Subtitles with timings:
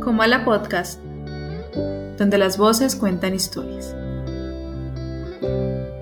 [0.00, 1.00] Comala Podcast,
[2.16, 3.94] donde las voces cuentan historias.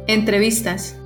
[0.07, 0.97] Entrevistas.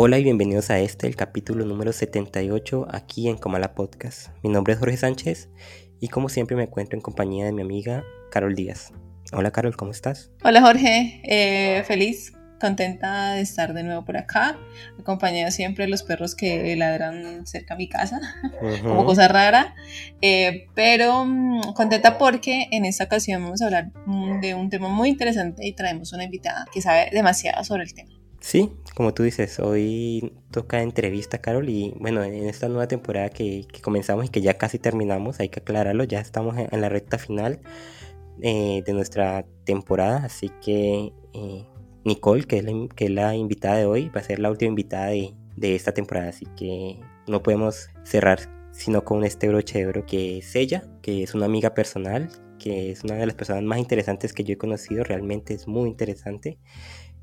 [0.00, 4.28] Hola y bienvenidos a este, el capítulo número 78, aquí en Comala Podcast.
[4.44, 5.48] Mi nombre es Jorge Sánchez
[6.00, 8.92] y como siempre me encuentro en compañía de mi amiga Carol Díaz.
[9.32, 10.30] Hola Carol, ¿cómo estás?
[10.44, 14.58] Hola Jorge, eh, feliz, contenta de estar de nuevo por acá,
[14.98, 18.20] acompañada siempre de los perros que ladran cerca a mi casa,
[18.82, 19.74] como cosa rara,
[20.22, 24.88] eh, pero mm, contenta porque en esta ocasión vamos a hablar mm, de un tema
[24.88, 28.18] muy interesante y traemos una invitada que sabe demasiado sobre el tema.
[28.40, 33.66] Sí, como tú dices, hoy toca entrevista, Carol, y bueno, en esta nueva temporada que,
[33.82, 37.60] comenzamos y que ya casi terminamos, hay que aclararlo, ya estamos en, la recta final
[38.40, 41.66] eh, de nuestra temporada, así que eh,
[42.08, 44.70] Nicole, que es, la, que es, la, invitada de hoy, va a ser la última
[44.70, 48.40] invitada de, de esta temporada, así que no podemos cerrar
[48.72, 52.92] sino con este broche de oro que es ella, que es una amiga personal, que
[52.92, 56.58] es una de las personas más interesantes que yo he conocido, realmente es muy interesante.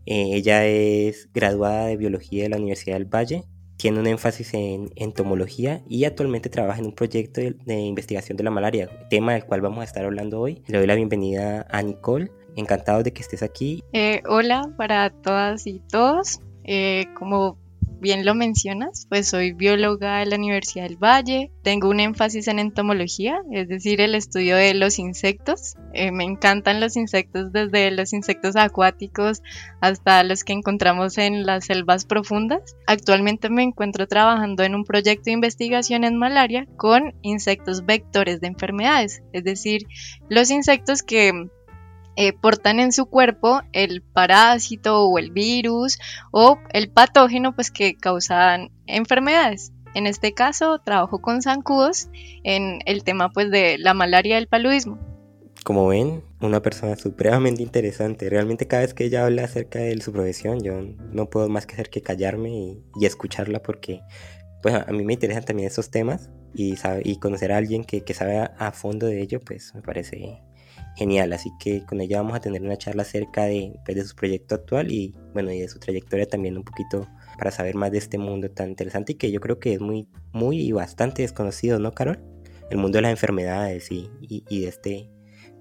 [0.06, 3.46] Eh, ella es graduada de biología de la Universidad del Valle,
[3.78, 8.52] tiene un énfasis en entomología y actualmente trabaja en un proyecto de, investigación de la
[8.52, 10.62] malaria, tema del cual vamos a estar hablando hoy.
[10.68, 12.32] Le doy la bienvenida a Nicole.
[12.56, 13.84] Encantado de que estés aquí.
[13.94, 16.40] Eh, hola para todas y todos.
[16.64, 17.58] Eh, como
[18.00, 22.60] bien lo mencionas, pues soy bióloga de la Universidad del Valle, tengo un énfasis en
[22.60, 25.76] entomología, es decir, el estudio de los insectos.
[25.94, 29.42] Eh, me encantan los insectos desde los insectos acuáticos
[29.82, 32.76] hasta los que encontramos en las selvas profundas.
[32.86, 38.48] Actualmente me encuentro trabajando en un proyecto de investigación en malaria con insectos vectores de
[38.48, 39.88] enfermedades, es decir,
[40.30, 41.50] los insectos que
[42.16, 46.00] eh, portan en su cuerpo el parásito o el virus
[46.32, 49.74] o el patógeno pues que causan enfermedades.
[49.96, 52.10] En este caso trabajo con zancudos
[52.44, 54.98] en el tema pues de la malaria y el paludismo.
[55.64, 58.30] Como ven, una persona supremamente interesante.
[58.30, 60.80] Realmente cada vez que ella habla acerca de su profesión, yo
[61.12, 64.02] no puedo más que hacer que callarme y, escucharla porque
[64.62, 68.14] pues a mí me interesan también esos temas y, y conocer a alguien que, que
[68.14, 70.42] sabe a fondo de ello, pues me parece
[70.96, 71.34] genial.
[71.34, 74.56] Así que con ella vamos a tener una charla acerca de, pues, de su proyecto
[74.56, 77.08] actual y bueno, y de su trayectoria también un poquito
[77.38, 80.08] para saber más de este mundo tan interesante y que yo creo que es muy,
[80.32, 82.24] muy y bastante desconocido, ¿no, Carol?
[82.70, 85.10] El mundo de las enfermedades y, y, de, este,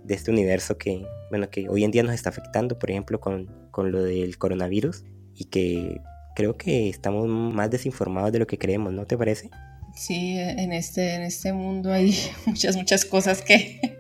[0.05, 3.47] de este universo que, bueno, que hoy en día nos está afectando, por ejemplo, con,
[3.71, 6.01] con lo del coronavirus y que
[6.35, 9.51] creo que estamos más desinformados de lo que creemos, ¿no te parece?
[9.95, 12.15] Sí, en este, en este mundo hay
[12.47, 13.99] muchas, muchas cosas que,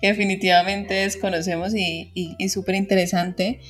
[0.00, 3.60] definitivamente desconocemos y, y, súper interesante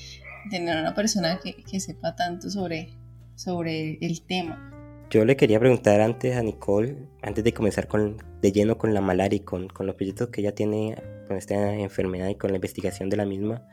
[0.50, 2.90] tener una persona que, sepa tanto sobre,
[3.34, 4.70] sobre el tema.
[5.10, 9.00] Yo le quería preguntar antes a Nicole, antes de comenzar con, de lleno con la
[9.00, 10.96] malaria y con, con los proyectos que ella tiene
[11.26, 13.66] con esta enfermedad y con la investigación de la misma,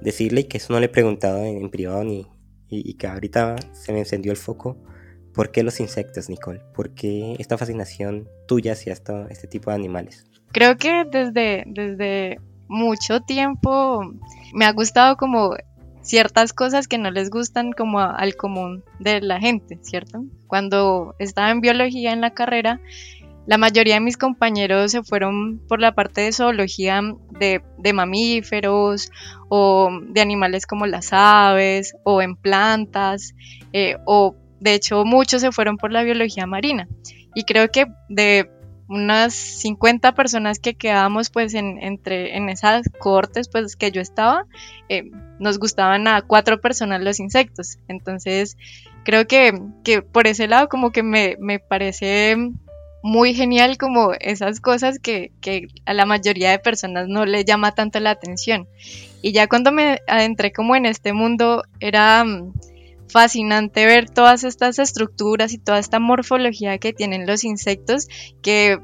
[0.00, 2.26] decirle que eso no le he preguntado en, privado ni,
[2.68, 4.78] y, y que ahorita se me encendió el foco
[5.34, 6.60] ¿Por qué los insectos, Nicole?
[6.74, 10.26] ¿Por qué esta fascinación tuya hacia este tipo de animales?
[10.52, 14.00] Creo que desde, desde mucho tiempo
[14.52, 15.56] me ha gustado como
[16.02, 20.24] ciertas cosas que no les gustan como al común de la gente, ¿cierto?
[20.46, 22.80] Cuando estaba en biología en la carrera,
[23.46, 27.02] la mayoría de mis compañeros se fueron por la parte de zoología
[27.38, 29.10] de, de, mamíferos
[29.48, 33.34] o de animales como las aves o en plantas
[33.72, 36.88] eh, o de hecho, muchos se fueron por la biología marina.
[37.34, 38.48] Y creo que de
[38.88, 44.46] unas 50 personas que quedábamos pues en, entre, en esas cortes pues que yo estaba,
[44.88, 47.76] eh, nos gustaban a cuatro personas los insectos.
[47.88, 48.56] Entonces
[49.04, 49.52] creo que,
[50.12, 52.34] por ese lado como que me, parece
[53.02, 57.72] muy genial como esas cosas que, que, a la mayoría de personas no le llama
[57.72, 58.66] tanto la atención.
[59.20, 62.24] Y ya cuando me adentré como en este mundo era
[63.08, 68.08] fascinante ver todas estas estructuras y toda esta morfología que tienen los insectos
[68.42, 68.78] que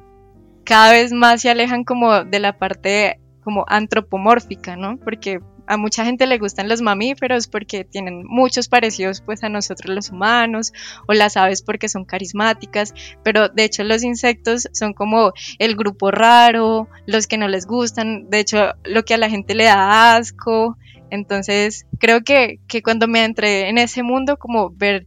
[0.64, 4.98] cada vez más se alejan como de la parte como antropomórfica, ¿no?
[4.98, 5.40] Porque
[5.70, 10.10] a mucha gente le gustan los mamíferos porque tienen muchos parecidos pues a nosotros los
[10.10, 10.72] humanos
[11.06, 16.10] o las aves porque son carismáticas, pero de hecho los insectos son como el grupo
[16.10, 20.16] raro, los que no les gustan, de hecho lo que a la gente le da
[20.16, 20.76] asco,
[21.10, 25.06] entonces, creo que, cuando me entré en ese mundo, como ver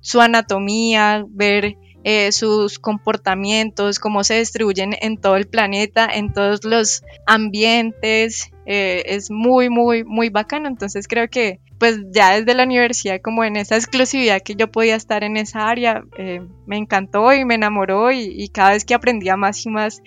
[0.00, 6.64] su anatomía, ver eh, sus comportamientos, cómo se distribuyen en todo el planeta, en todos
[6.64, 8.50] los ambientes.
[8.66, 10.68] Eh, es muy, muy, muy bacano.
[10.68, 14.94] Entonces creo que pues ya desde la universidad, como en esa exclusividad que yo podía
[14.96, 18.94] estar en esa área, eh, me encantó y me enamoró y, y cada vez que
[18.94, 20.02] aprendía más y más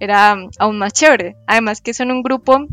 [0.00, 1.36] era aún más chévere.
[1.46, 2.66] Además que son un grupo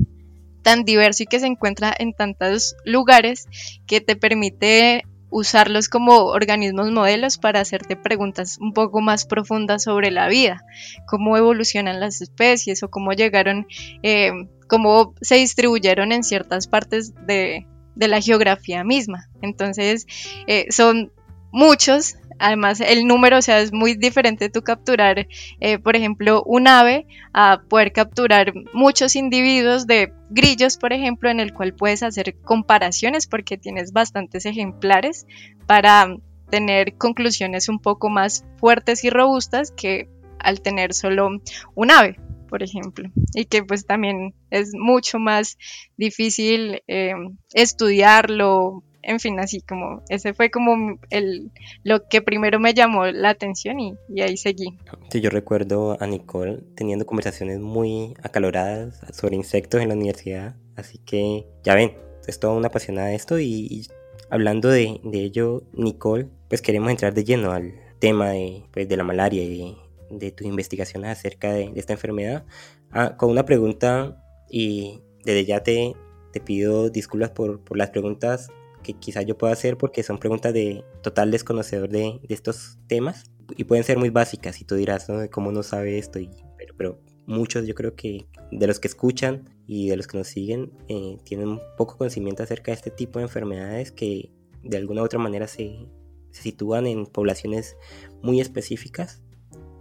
[0.61, 3.47] tan diverso y que se encuentra en tantos lugares
[3.87, 10.11] que te permite usarlos como organismos modelos para hacerte preguntas un poco más profundas sobre
[10.11, 10.63] la vida,
[11.07, 13.67] cómo evolucionan las especies o cómo llegaron,
[14.01, 14.31] eh,
[14.67, 17.65] cómo se distribuyeron en ciertas partes de,
[17.95, 19.29] la geografía misma.
[19.41, 20.07] Entonces,
[20.47, 21.11] eh, son
[21.51, 25.27] muchos además el número, o sea, es muy diferente tú capturar,
[25.59, 31.39] eh, por ejemplo, un ave a poder capturar muchos individuos de grillos, por ejemplo, en
[31.39, 35.27] el cual puedes hacer comparaciones porque tienes bastantes ejemplares
[35.67, 36.15] para
[36.49, 40.09] tener conclusiones un poco más fuertes y robustas que
[40.39, 41.29] al tener solo
[41.75, 42.17] un ave
[42.49, 45.57] por ejemplo, y que pues también es mucho más
[45.97, 47.13] difícil eh,
[47.53, 51.51] estudiarlo, en fin, así como ese fue como el,
[51.83, 54.77] lo que primero me llamó la atención y, ahí seguí.
[55.09, 60.97] Sí, yo recuerdo a Nicole teniendo conversaciones muy acaloradas sobre insectos en la universidad, así
[60.99, 61.93] que ya ven,
[62.27, 63.87] es toda una apasionada de esto y,
[64.29, 69.03] hablando de, ello, Nicole, pues queremos entrar de lleno al tema de, pues, de la
[69.03, 69.77] malaria y
[70.09, 72.45] de, tus investigaciones acerca de, esta enfermedad,
[72.91, 75.93] ah, con una pregunta y desde ya te,
[76.31, 78.49] te pido disculpas por, por las preguntas
[78.93, 83.31] que quizás yo pueda hacer porque son preguntas de total desconocedor de, de estos temas
[83.55, 85.29] y pueden ser muy básicas y tú dirás, ¿no?
[85.29, 86.19] ¿Cómo no sabe esto?
[86.57, 90.27] Pero, pero muchos yo creo que de los que escuchan y de los que nos
[90.27, 94.31] siguen eh, tienen poco conocimiento acerca de este tipo de enfermedades que
[94.63, 95.87] de alguna u otra manera se,
[96.31, 97.77] se sitúan en poblaciones
[98.21, 99.21] muy específicas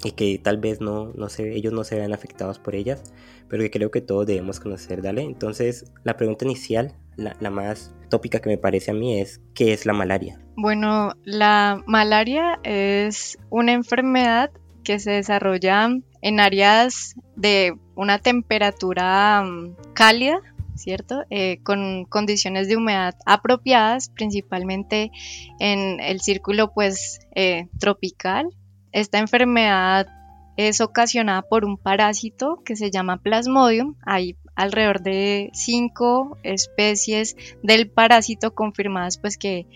[0.04, 3.02] y que tal vez no, no se, ellos no se vean afectados por ellas,
[3.48, 5.22] pero que creo que todos debemos conocer, ¿dale?
[5.22, 9.84] Entonces, la pregunta inicial, la, más tópica que me parece a mí es, ¿qué es
[9.84, 10.40] la malaria?
[10.56, 14.50] Bueno, la malaria es una enfermedad
[14.84, 15.90] que se desarrolla
[16.22, 20.40] en áreas de una temperatura mm, cálida,
[20.74, 21.24] ¿cierto?
[21.28, 25.10] Eh, con condiciones de humedad apropiadas, principalmente
[25.58, 28.48] en el círculo pues eh, tropical
[28.92, 30.08] esta enfermedad
[30.56, 33.94] es ocasionada por un parásito que se llama Plasmodium.
[34.02, 39.66] Hay alrededor de cinco especies del parásito confirmadas pues que,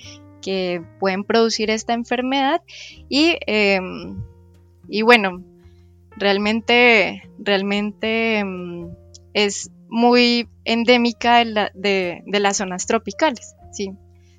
[0.98, 2.62] pueden producir esta enfermedad
[3.08, 4.16] y, em,
[4.88, 5.40] y bueno,
[6.16, 8.88] realmente, realmente em,
[9.34, 13.54] es muy endémica de, de, las zonas tropicales.
[13.70, 13.92] ¿sí?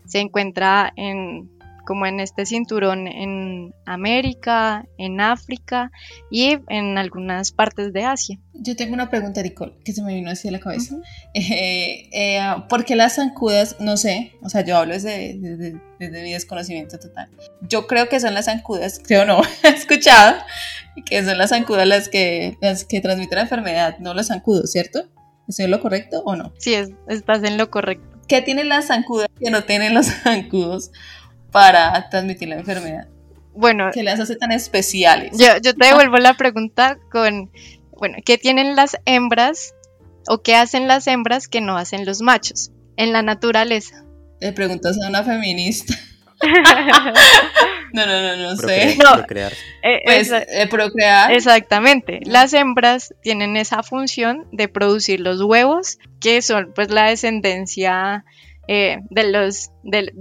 [0.05, 1.49] Se encuentra en
[1.85, 5.91] como en este cinturón en América, en África
[6.29, 8.39] y en algunas partes de Asia.
[8.53, 10.95] Yo tengo una pregunta, Nicole, que se me vino así a la cabeza.
[11.35, 12.39] Eh, eh,
[12.69, 13.77] ¿Por qué las zancudas?
[13.79, 17.29] No sé, o sea, yo hablo desde, desde, mi desconocimiento total.
[17.61, 20.37] Yo creo que son las zancudas, creo no, he escuchado
[21.05, 25.09] que son las zancudas las que, las que transmiten la enfermedad, no los zancudos, ¿cierto?
[25.47, 26.53] ¿Estoy en lo correcto o no?
[26.57, 26.75] Sí,
[27.07, 28.19] estás en lo correcto.
[28.27, 30.91] ¿Qué tienen las zancudas que no tienen los zancudos?
[31.53, 33.07] Para transmitir la enfermedad?
[33.55, 35.37] Bueno, ¿qué las hace tan especiales?
[35.37, 37.51] Yo, yo te devuelvo la pregunta con,
[37.91, 39.75] bueno, ¿qué tienen las hembras
[40.27, 44.03] o qué hacen las hembras que no hacen los machos en la naturaleza?
[44.41, 45.93] Le preguntas a una feminista.
[47.93, 48.97] no, no, no, no sé.
[48.99, 49.53] procrear.
[49.83, 51.31] Eh, pues eh, procrear.
[51.31, 52.19] Exactamente.
[52.25, 58.25] Las hembras tienen esa función de producir los huevos, que son pues la descendencia
[58.67, 59.23] eh, de,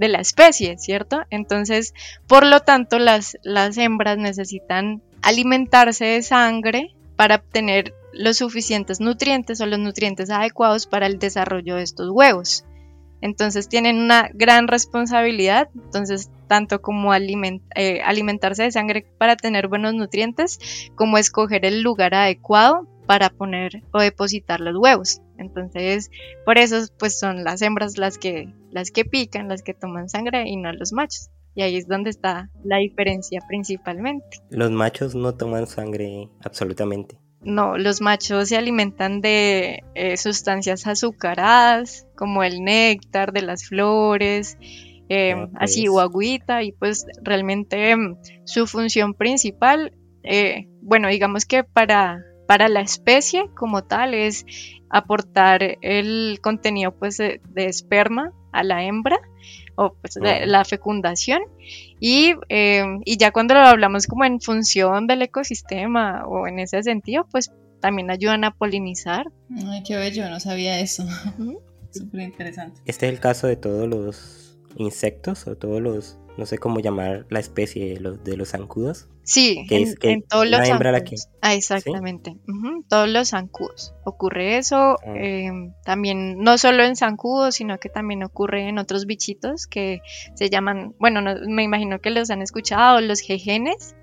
[0.07, 1.21] la especie, ¿cierto?
[1.29, 1.93] Entonces,
[2.27, 9.61] por lo tanto, las, las hembras necesitan alimentarse de sangre para obtener los suficientes nutrientes
[9.61, 12.65] o los nutrientes adecuados para el desarrollo de estos huevos.
[13.21, 19.93] Entonces tienen una gran responsabilidad, entonces tanto como eh, alimentarse de sangre para tener buenos
[19.93, 20.59] nutrientes,
[20.95, 25.21] como escoger el lugar adecuado para poner o depositar los huevos.
[25.43, 26.09] Entonces,
[26.45, 30.47] por eso pues son las hembras las que las que pican, las que toman sangre
[30.47, 31.29] y no los machos.
[31.55, 34.39] Y ahí es donde está la diferencia principalmente.
[34.49, 37.19] Los machos no toman sangre absolutamente.
[37.41, 44.57] No, los machos se alimentan de eh, sustancias azucaradas, como el néctar de las flores,
[45.09, 51.65] em, así o agüita, y pues realmente em, su función principal, eh, bueno, digamos que
[51.65, 52.23] para
[52.53, 54.45] para la especie como tal es
[54.87, 59.19] aportar el contenido pues de, esperma a la hembra
[59.73, 61.41] o pues la fecundación
[61.99, 66.83] y, em, y, ya cuando lo hablamos como en función del ecosistema o en ese
[66.83, 69.31] sentido pues también ayudan a polinizar.
[69.65, 71.07] Ay, qué bello, no sabía eso.
[71.91, 72.79] Súper interesante.
[72.85, 77.25] Este es el caso de todos los insectos o todos los no sé cómo llamar
[77.29, 79.07] la especie de los, de los zancudos.
[79.23, 81.29] Sí, en, todos los zancudos.
[81.41, 82.37] Ah, exactamente.
[82.89, 83.93] todos los zancudos.
[84.03, 84.97] Ocurre eso.
[85.05, 85.13] Ah.
[85.15, 90.01] Em, también, no solo en zancudos, sino que también ocurre en otros bichitos que
[90.33, 93.95] se llaman, bueno, me imagino que los han escuchado, los jejenes.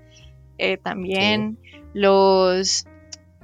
[0.57, 1.57] Eh, también
[1.93, 2.85] los,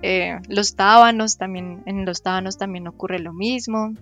[0.01, 3.93] eh, los tábanos, también, en los tábanos también ocurre lo mismo.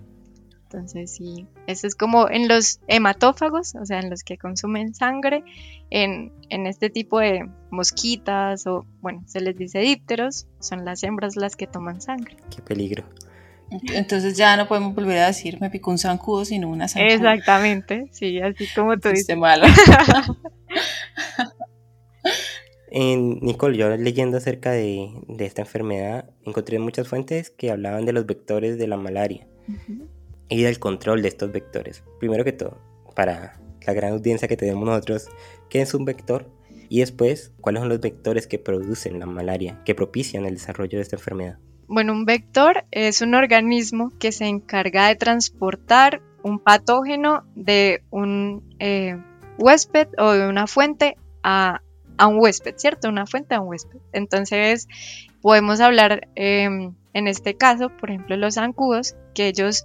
[0.76, 5.42] Entonces, sí, eso es como en los hematófagos, o sea, en los que consumen sangre,
[5.88, 11.56] en, este tipo de mosquitas o, bueno, se les dice dípteros, son las hembras las
[11.56, 12.36] que toman sangre.
[12.54, 13.04] Qué peligro.
[13.94, 17.14] Entonces ya no podemos volver a decir me picó un zancudo, sino una zancuda.
[17.14, 19.34] Exactamente, sí, así como tú dices.
[19.34, 19.64] malo.
[22.88, 28.26] En Nicole, yo leyendo acerca de, esta enfermedad, encontré muchas fuentes que hablaban de los
[28.26, 29.46] vectores de la malaria
[30.48, 32.04] y del control de estos vectores.
[32.18, 32.78] Primero que todo,
[33.14, 35.28] para la gran audiencia que tenemos nosotros,
[35.68, 36.50] ¿qué es un vector?
[36.88, 41.02] Y después, ¿cuáles son los vectores que producen la malaria, que propician el desarrollo de
[41.02, 41.58] esta enfermedad?
[41.88, 48.62] Bueno, un vector es un organismo que se encarga de transportar un patógeno de un
[48.78, 49.16] eh,
[49.58, 51.80] huésped o de una fuente a,
[52.20, 53.08] un huésped, ¿cierto?
[53.08, 53.98] Una fuente a un huésped.
[54.12, 54.88] Entonces,
[55.42, 59.84] podemos hablar em, en este caso, por ejemplo, los zancudos, que ellos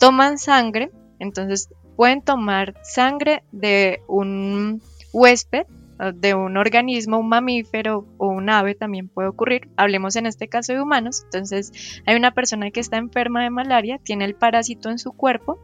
[0.00, 0.90] toman sangre,
[1.20, 5.66] entonces pueden tomar sangre de un huésped,
[6.14, 9.68] de un organismo, un mamífero o un ave también puede ocurrir.
[9.76, 11.22] Hablemos en este caso de humanos.
[11.24, 15.58] Entonces hay una persona que está enferma de malaria, tiene el parásito en su cuerpo,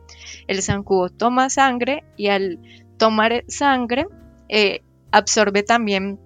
[0.47, 2.59] el zancudo toma sangre y al
[2.99, 4.07] tomar sangre
[4.51, 6.21] eh, absorbe también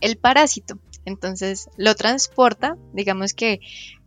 [0.00, 0.78] el parásito.
[1.04, 3.60] Entonces lo transporta, digamos que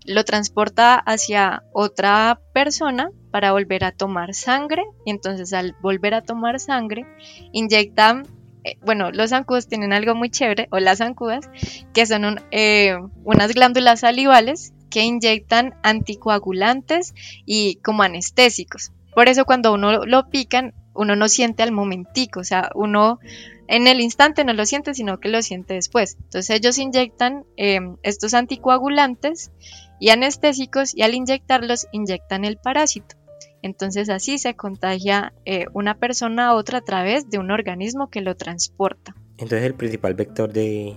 [0.06, 6.22] lo transporta hacia otra persona para volver a tomar sangre y entonces al volver a
[6.22, 7.06] tomar sangre
[7.52, 8.28] inyectan,
[8.64, 11.50] eh, bueno, los zancudos tienen algo muy chévere, o las zancudas,
[11.94, 17.14] que son eh, unas glándulas salivales que inyectan anticoagulantes
[17.46, 18.92] y como anestésicos.
[19.16, 23.20] Por eso cuando uno lo pican, uno no siente al momentico, o sea, uno
[23.68, 26.18] en el instante no lo siente, sino que lo siente después.
[26.24, 29.52] Entonces ellos inyectan eh, estos anticoagulantes
[30.00, 33.16] y anestésicos y al inyectarlos inyectan el parásito.
[33.62, 38.22] Entonces así se contagia eh, una persona a otra a través de un organismo que
[38.22, 39.16] lo transporta.
[39.38, 40.96] Entonces el principal vector de,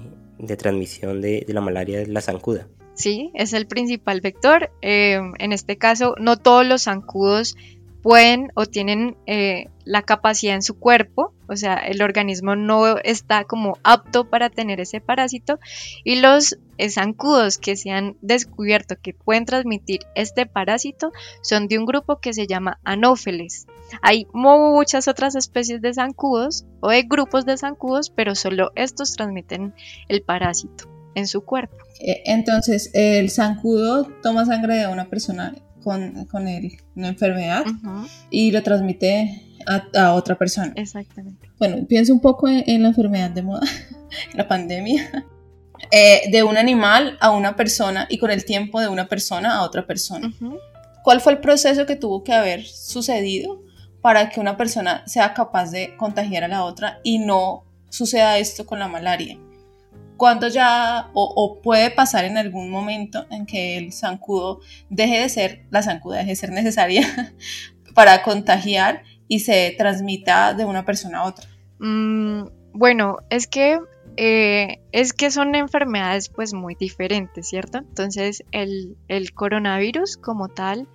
[0.58, 2.66] transmisión de, la malaria es la zancuda.
[2.94, 4.70] Sí, es el principal vector.
[4.82, 7.54] Eh, en este caso, no todos los zancudos
[8.02, 13.44] pueden o tienen eh, la capacidad en su cuerpo, o sea, el organismo no está
[13.44, 15.58] como apto para tener ese parásito
[16.04, 16.58] y los
[16.90, 21.12] zancudos que se han descubierto que pueden transmitir este parásito
[21.42, 23.66] son de un grupo que se llama anófeles.
[24.02, 29.74] Hay muchas otras especies de zancudos o de grupos de zancudos, pero solo estos transmiten
[30.08, 31.76] el parásito en su cuerpo.
[32.00, 35.54] Eh, entonces, el zancudo toma sangre de una persona
[35.86, 36.48] con, con
[36.96, 37.64] una enfermedad
[38.28, 39.56] y lo transmite
[39.94, 40.72] a, otra persona.
[40.74, 41.48] Exactamente.
[41.60, 43.60] Bueno, pienso un poco en, la enfermedad de moda,
[44.34, 45.24] la pandemia,
[45.92, 49.62] eh, de un animal a una persona y con el tiempo de una persona a
[49.62, 50.32] otra persona.
[51.04, 53.62] ¿Cuál fue el proceso que tuvo que haber sucedido
[54.02, 58.66] para que una persona sea capaz de contagiar a la otra y no suceda esto
[58.66, 59.38] con la malaria?
[60.16, 65.66] Cuando ya, o, puede pasar en algún momento en que el zancudo deje de ser,
[65.70, 67.34] la zancuda deje de ser necesaria
[67.94, 71.46] para contagiar y se transmita de una persona a otra?
[71.78, 73.78] Mm, bueno, es que
[74.16, 77.78] eh, es que son enfermedades pues muy diferentes, ¿cierto?
[77.78, 80.88] Entonces el, el coronavirus como tal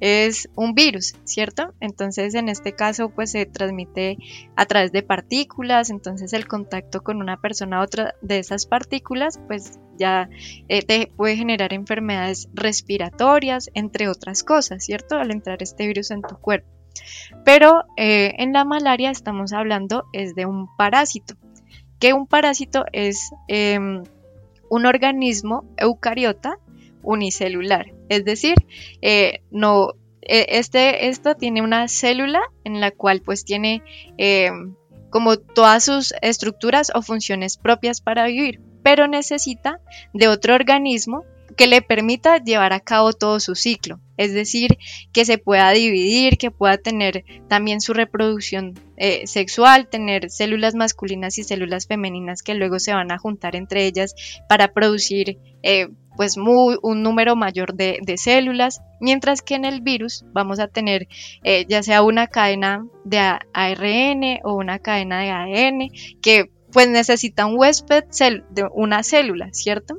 [0.00, 1.74] es un virus, ¿cierto?
[1.80, 4.18] Entonces en este caso pues se transmite
[4.56, 9.38] a través de partículas, entonces el contacto con una persona a otra de esas partículas
[9.46, 10.30] pues ya
[10.68, 15.16] eh, puede generar enfermedades respiratorias, entre otras cosas, ¿cierto?
[15.16, 16.68] Al entrar este virus en tu cuerpo.
[17.44, 21.34] Pero eh, en la malaria estamos hablando es de un parásito,
[21.98, 24.02] que un parásito es em,
[24.70, 26.58] un organismo eucariota
[27.02, 27.92] unicelular.
[28.10, 28.56] Es decir,
[29.02, 30.98] eh, no, e, este,
[31.38, 33.82] tiene una célula en la cual pues tiene
[34.18, 34.50] eh,
[35.10, 39.80] como todas sus estructuras o funciones propias para vivir, pero necesita
[40.12, 41.24] de otro organismo
[41.56, 44.76] que le permita llevar a cabo todo su ciclo, es decir,
[45.12, 51.38] que se pueda dividir, que pueda tener también su reproducción eh, sexual, tener células masculinas
[51.38, 54.14] y células femeninas que luego se van a juntar entre ellas
[54.48, 60.60] para producir eh, pues un número mayor de, células, mientras que en el virus vamos
[60.60, 61.08] a tener
[61.42, 65.90] eh, ya sea una cadena de ARN o una cadena de ADN
[66.20, 68.04] que pues necesita un huésped
[68.50, 69.98] de una célula, ¿cierto?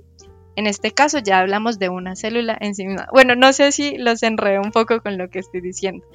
[0.56, 3.08] En este caso ya hablamos de una célula en sí misma.
[3.12, 6.06] Bueno, no sé si los enredo un poco con lo que estoy diciendo.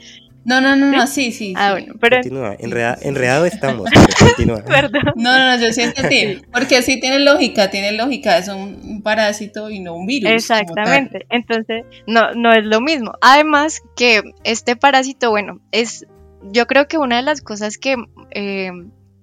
[0.47, 1.55] No, no, no, no, sí, sí.
[1.57, 2.19] Ah, bueno, pero...
[2.19, 4.63] Continúa, enredado estamos, continúa.
[4.65, 5.03] Perdón.
[5.17, 9.71] No, no, no, yo siento que, porque sí tiene lógica, tiene lógica, es un, parásito
[9.71, 10.31] y no un virus.
[10.31, 13.15] Exactamente, entonces no, no es lo mismo.
[13.21, 16.07] Además que este parásito, bueno, es,
[16.53, 17.97] yo creo que una de las cosas que
[18.31, 18.71] eh,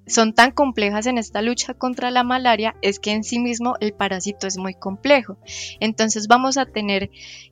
[0.08, 3.94] son tan complejas en esta lucha contra la malaria es que en sí mismo el
[3.94, 5.38] parásito es muy complejo.
[5.80, 7.10] Entonces vamos a tener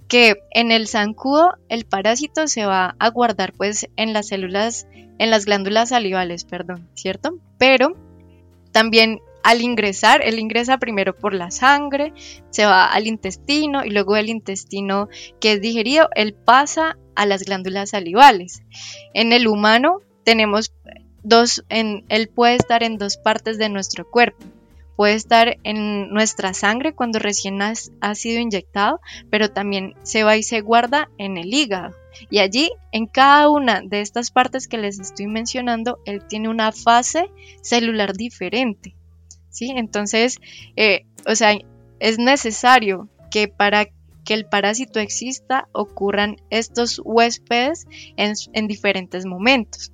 [0.08, 5.30] que en el zancudo el parásito se va a guardar pues en las células, en
[5.30, 7.40] las glándulas salivales, perdón, ¿cierto?
[7.58, 7.96] Pero
[8.72, 12.14] también al ingresar, él ingresa primero por la sangre,
[12.52, 15.08] se va al intestino y luego el intestino
[15.40, 18.62] que es digerido, él pasa a las glándulas salivales.
[19.14, 20.74] En el humano tenemos
[21.24, 24.46] dos, en, él puede estar en dos partes de nuestro cuerpo.
[24.96, 29.00] Puede estar en nuestra sangre cuando recién ha, sido inyectado,
[29.30, 31.96] pero también se va y se guarda en el hígado.
[32.30, 36.72] Y allí, en cada una de estas partes que les estoy mencionando, él tiene una
[36.72, 38.94] fase celular diferente.
[39.50, 39.72] ¿sí?
[39.76, 40.38] Entonces,
[40.76, 41.58] eh, o sea,
[42.00, 43.86] es necesario que para
[44.24, 47.88] que el parásito exista ocurran estos huéspedes
[48.18, 49.92] en diferentes momentos.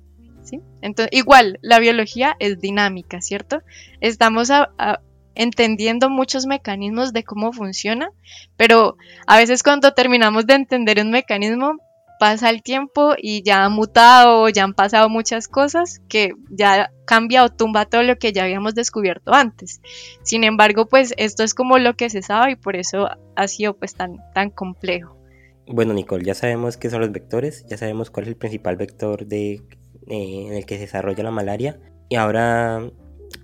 [0.82, 3.62] Entonces, igual, la biología es dinámica, ¿cierto?
[4.00, 4.50] Estamos
[5.34, 8.10] entendiendo muchos mecanismos de cómo funciona,
[8.56, 11.76] pero a veces cuando terminamos de entender un mecanismo,
[12.18, 17.44] pasa el tiempo y ya ha mutado, ya han pasado muchas cosas que ya cambia
[17.44, 19.80] o tumba todo lo que ya habíamos descubierto antes.
[20.22, 23.76] Sin embargo, pues esto es como lo que se sabe y por eso ha sido
[23.76, 25.16] pues tan, tan complejo.
[25.66, 29.26] Bueno, Nicole, ya sabemos qué son los vectores, ya sabemos cuál es el principal vector
[29.26, 29.62] de
[30.08, 31.78] eh, en el que se desarrolla la malaria.
[32.08, 32.90] Y ahora,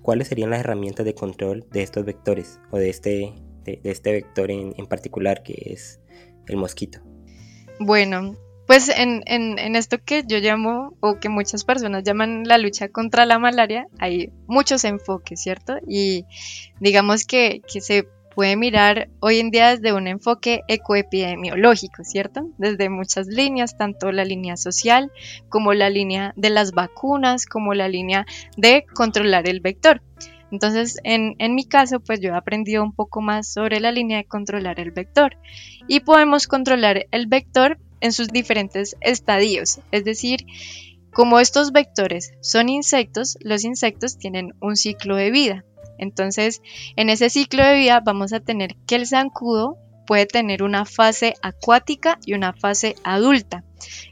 [0.02, 4.50] ¿cuáles serían las herramientas de control de estos vectores o de este, de, este vector
[4.50, 6.00] en, particular que es
[6.46, 7.00] el mosquito?
[7.78, 12.88] Bueno, pues en, en, esto que yo llamo, o que muchas personas llaman la lucha
[12.88, 15.76] contra la malaria, hay muchos enfoques, ¿cierto?
[15.86, 16.24] Y
[16.80, 22.50] digamos que, que se puede mirar hoy en día desde un enfoque ecoepidemiológico, ¿cierto?
[22.58, 25.12] Desde muchas líneas, tanto la línea social
[25.48, 30.02] como la línea de las vacunas, como la línea de controlar el vector.
[30.50, 34.24] Entonces, en, mi caso, pues yo he aprendido un poco más sobre la línea de
[34.24, 35.36] controlar el vector.
[35.88, 40.46] Y podemos controlar el vector en sus diferentes estadios, es decir,
[41.12, 45.64] como estos vectores son insectos, los insectos tienen un ciclo de vida.
[45.98, 46.62] Entonces,
[46.96, 51.34] en ese ciclo de vida vamos a tener que el zancudo puede tener una fase
[51.42, 53.64] acuática y una fase adulta.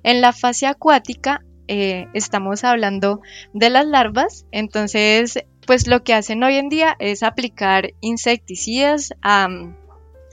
[0.02, 3.20] En la fase acuática eh, estamos hablando
[3.52, 9.48] de las larvas, entonces pues lo que hacen hoy en día es aplicar insecticidas a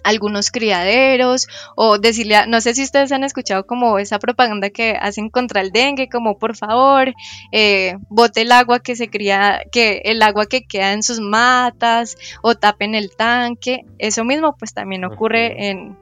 [0.03, 5.29] algunos criaderos o decirle, no sé si ustedes han escuchado como esa propaganda que hacen
[5.29, 7.13] contra el dengue, como por favor,
[7.51, 12.17] eh, bote el agua que se cría, que el agua que queda en sus matas
[12.41, 15.97] o tapen el tanque, eso mismo pues también ocurre en,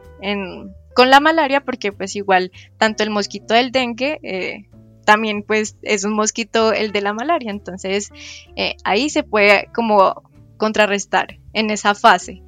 [0.96, 4.66] con la malaria porque pues igual tanto el mosquito del dengue eh,
[5.06, 8.12] también pues es un mosquito el de la malaria, entonces
[8.56, 10.24] eh, ahí se puede como
[10.58, 12.44] contrarrestar en esa fase.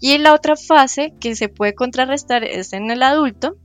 [0.00, 3.56] Y la otra fase que se puede contrarrestar es en el adulto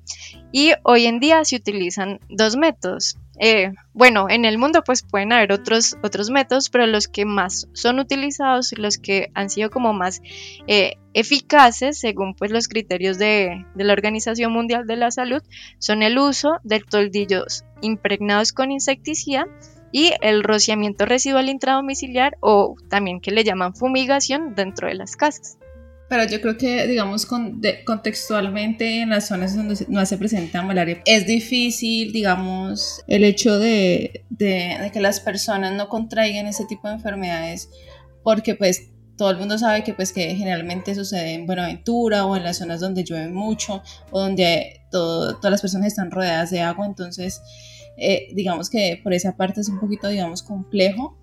[0.52, 3.18] y hoy en día se utilizan dos métodos.
[3.40, 7.70] Eh, bueno, en el mundo pues pueden haber otros, otros métodos, pero los que más
[7.72, 10.22] son utilizados, los que han sido como más
[10.68, 15.42] eh, eficaces según pues los criterios de, de, la Organización Mundial de la Salud,
[15.78, 19.48] son el uso de toldillos impregnados con insecticida
[19.92, 25.58] y el rociamiento residual intradomiciliar o también que le llaman fumigación dentro de las casas.
[26.10, 31.28] Pero yo creo que, digamos, contextualmente en las zonas donde no se presenta malaria, es
[31.28, 37.70] difícil, digamos, el hecho de, de, que las personas no contraigan ese tipo de enfermedades,
[38.24, 42.44] porque pues todo el mundo sabe que pues que generalmente sucede en Buenaventura o en
[42.44, 47.42] las zonas donde llueve mucho o donde todas las personas están rodeadas de agua, entonces
[48.00, 51.18] eh, digamos que por esa parte es un poquito, digamos, complejo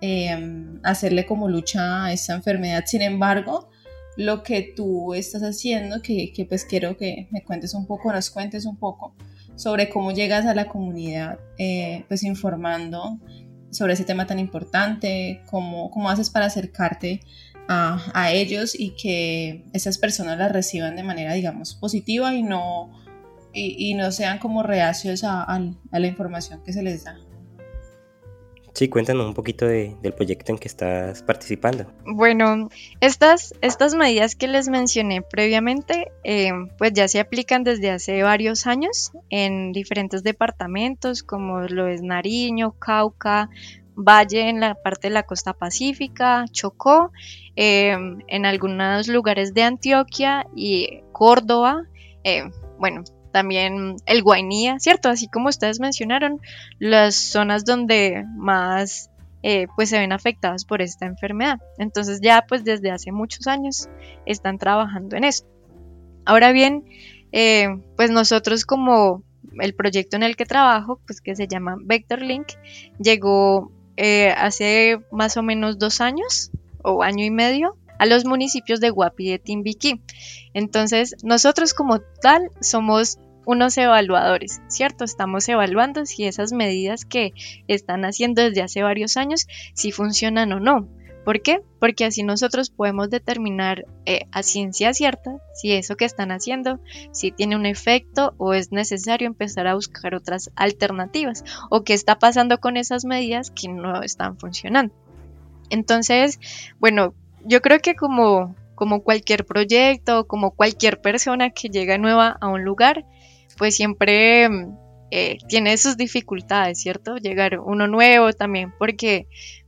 [0.00, 2.84] eh, hacerle como lucha a esta enfermedad.
[2.86, 3.70] Sin embargo,
[4.16, 8.30] lo que tú estás haciendo, que, que, pues quiero que me cuentes un poco, nos
[8.30, 9.14] cuentes un poco
[9.54, 13.20] sobre cómo llegas a la comunidad, eh, pues informando
[13.70, 17.20] sobre ese tema tan importante, cómo, cómo haces para acercarte
[17.68, 22.90] a, a, ellos y que esas personas las reciban de manera, digamos, positiva y no,
[23.52, 25.60] y, y no sean como reacios a, a,
[25.90, 27.18] a la información que se les da.
[28.74, 31.92] Sí, cuéntanos un poquito de, del proyecto en que estás participando.
[32.06, 38.22] Bueno, estas, estas medidas que les mencioné previamente, eh, pues ya se aplican desde hace
[38.22, 43.50] varios años en diferentes departamentos como lo es Nariño, Cauca,
[43.94, 47.12] Valle en la parte de la costa pacífica, Chocó,
[47.56, 47.94] eh,
[48.26, 51.84] en algunos lugares de Antioquia y Córdoba.
[52.24, 52.44] Eh,
[52.78, 55.08] bueno, también el Guainía, ¿cierto?
[55.08, 56.40] Así como ustedes mencionaron,
[56.78, 59.10] las zonas donde más
[59.42, 61.58] eh, pues se ven afectadas por esta enfermedad.
[61.78, 63.88] Entonces ya pues desde hace muchos años
[64.26, 65.44] están trabajando en eso.
[66.24, 66.84] Ahora bien,
[67.32, 69.24] eh, pues nosotros como
[69.58, 72.52] el proyecto en el que trabajo, pues que se llama Vector Link,
[72.98, 76.50] llegó eh, hace más o menos dos años
[76.84, 80.00] o año y medio a los municipios de Guapi y de Timbiquí.
[80.54, 85.04] Entonces, nosotros como tal somos unos evaluadores, ¿cierto?
[85.04, 87.32] Estamos evaluando si esas medidas que
[87.66, 90.88] están haciendo desde hace varios años, si funcionan o no.
[91.24, 91.62] ¿Por qué?
[91.78, 96.80] Porque así nosotros podemos determinar eh, a ciencia cierta si eso que están haciendo,
[97.12, 102.18] si tiene un efecto o es necesario empezar a buscar otras alternativas o qué está
[102.18, 104.92] pasando con esas medidas que no están funcionando.
[105.70, 106.40] Entonces,
[106.80, 112.48] bueno, yo creo que como, como cualquier proyecto, como cualquier persona que llega nueva a
[112.48, 113.04] un lugar,
[113.58, 114.48] pues siempre
[115.10, 117.16] eh, tiene sus dificultades, ¿cierto?
[117.16, 119.26] Llegar uno nuevo también, porque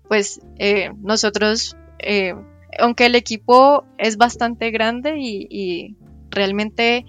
[0.08, 2.34] pues eh, nosotros, eh,
[2.78, 5.96] aunque el equipo es bastante grande y, y,
[6.30, 7.06] realmente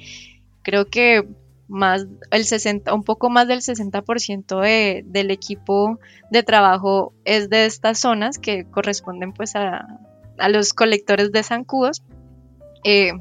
[0.61, 1.27] creo que
[1.67, 5.99] más el 60, un poco más del 60% de, del equipo
[6.29, 9.87] de trabajo es de estas zonas que corresponden pues a,
[10.37, 12.03] a los colectores de zancudos,
[12.83, 13.13] eh,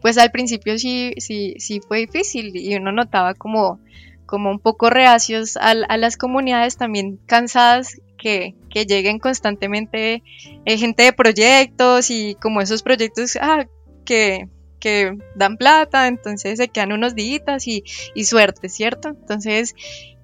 [0.00, 3.80] pues al principio sí, sí, sí fue difícil y uno notaba como,
[4.26, 10.22] como un poco reacios a, las comunidades también cansadas que, que lleguen constantemente
[10.64, 13.66] eh, gente de proyectos y como esos proyectos ah,
[14.04, 14.48] que,
[14.80, 19.08] que dan plata, entonces se quedan unos días y, y suerte, ¿cierto?
[19.08, 19.74] Entonces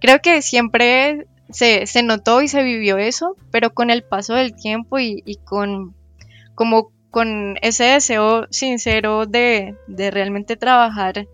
[0.00, 4.54] creo que siempre se, se, notó y se vivió eso, pero con el paso del
[4.54, 5.94] tiempo y con
[6.54, 11.28] como con ese deseo sincero de, de, realmente trabajar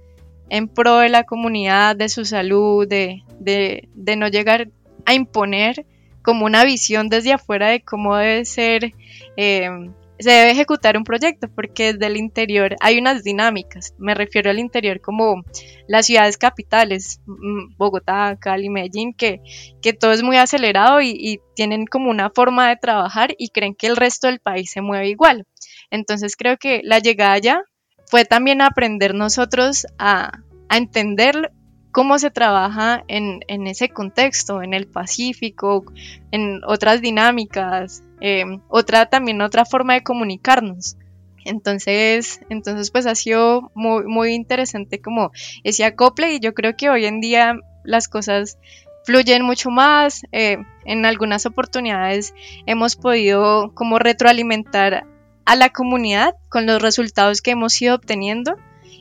[0.51, 4.69] en pro de la comunidad, de su salud, de, de, no llegar
[5.07, 5.87] a imponer
[6.23, 8.93] como una visión desde afuera de cómo debe ser
[9.37, 9.71] eh,
[10.19, 13.95] se debe ejecutar un proyecto porque desde el interior hay unas dinámicas.
[13.99, 15.45] Me refiero al interior como
[15.87, 19.41] las ciudades capitales, mm, Bogotá, Cali, Medellín, que,
[19.81, 23.89] que todo es muy acelerado y, tienen como una forma de trabajar y creen que
[23.89, 25.45] el resto del país se mueve igual.
[25.91, 27.63] Entonces creo que la llegada allá
[28.07, 30.31] fue también aprender nosotros a,
[30.69, 31.51] a entender
[31.99, 35.85] cómo se trabaja en, en, ese contexto, en el Pacífico,
[36.31, 40.97] en otras dinámicas, eh, otra también otra forma de comunicarnos.
[41.45, 45.33] Entonces, entonces pues ha sido muy, muy interesante como
[45.65, 48.59] ese acople y yo creo que hoy en día las cosas
[49.05, 50.23] fluyen mucho más.
[50.31, 52.33] Eh, en algunas oportunidades
[52.67, 55.05] hemos podido como retroalimentar
[55.45, 58.57] a la comunidad con los resultados que hemos ido obteniendo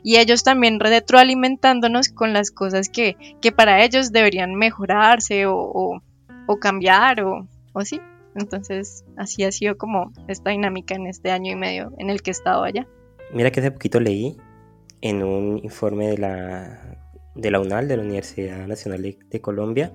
[0.08, 6.00] y ellos también retroalimentándonos con las cosas que, que para ellos deberían mejorarse o,
[6.48, 8.00] o, cambiar o, o sí.
[8.34, 12.30] Entonces, así ha sido como esta dinámica en este año y medio en el que
[12.30, 12.88] he estado allá.
[13.34, 14.38] Mira que hace poquito leí
[15.02, 17.02] en un informe de la,
[17.36, 19.92] de la UNAL, de la Universidad Nacional de, de Colombia,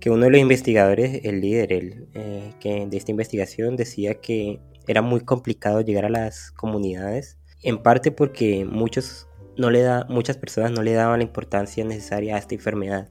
[0.00, 4.58] que uno de los investigadores, el líder el, eh, que de esta investigación, decía que
[4.88, 10.36] era muy complicado llegar a las comunidades, en parte porque muchos no le da, muchas
[10.36, 13.08] personas no le daban la importancia necesaria a esta enfermedad.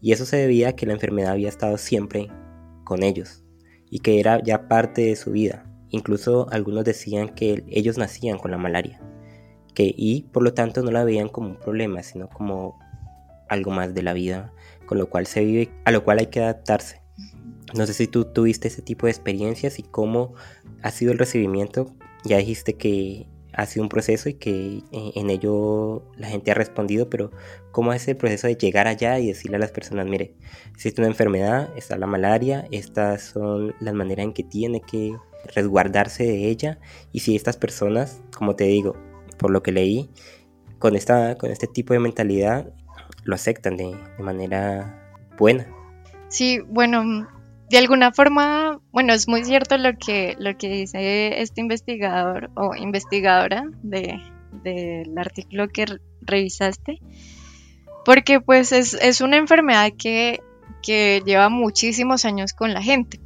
[0.00, 2.28] Y eso se debía a que la enfermedad había estado siempre
[2.84, 3.44] con ellos
[3.90, 5.64] y que era ya parte de su vida.
[5.90, 9.00] Incluso algunos decían que ellos nacían con la malaria
[9.76, 12.78] que, y por lo tanto no la veían como un problema, sino como
[13.48, 14.52] algo más de la vida,
[14.86, 17.02] con lo cual se vive, a lo cual hay que adaptarse.
[17.74, 20.32] No sé si tú tuviste ese tipo de experiencias y cómo
[20.82, 21.94] ha sido el recibimiento.
[22.24, 26.54] Ya dijiste que ha sido un proceso y que eh, en ello la gente ha
[26.54, 27.30] respondido, pero
[27.72, 30.34] ¿cómo es el proceso de llegar allá y decirle a las personas, mire,
[30.72, 35.16] existe una enfermedad, está la malaria, estas son las maneras en que tiene que
[35.54, 36.78] resguardarse de ella
[37.12, 38.94] y si estas personas, como te digo,
[39.38, 40.10] por lo que leí,
[40.78, 42.72] con, esta, con este tipo de mentalidad
[43.24, 45.66] lo aceptan de, de manera buena.
[46.28, 47.26] Sí, bueno,
[47.68, 52.74] de alguna forma, bueno, es muy cierto lo que, lo que dice este investigador o
[52.76, 54.20] investigadora de,
[54.62, 55.86] del artículo que
[56.22, 57.00] revisaste,
[58.04, 60.40] porque pues es, es una enfermedad que,
[60.82, 63.20] que, lleva muchísimos años con la gente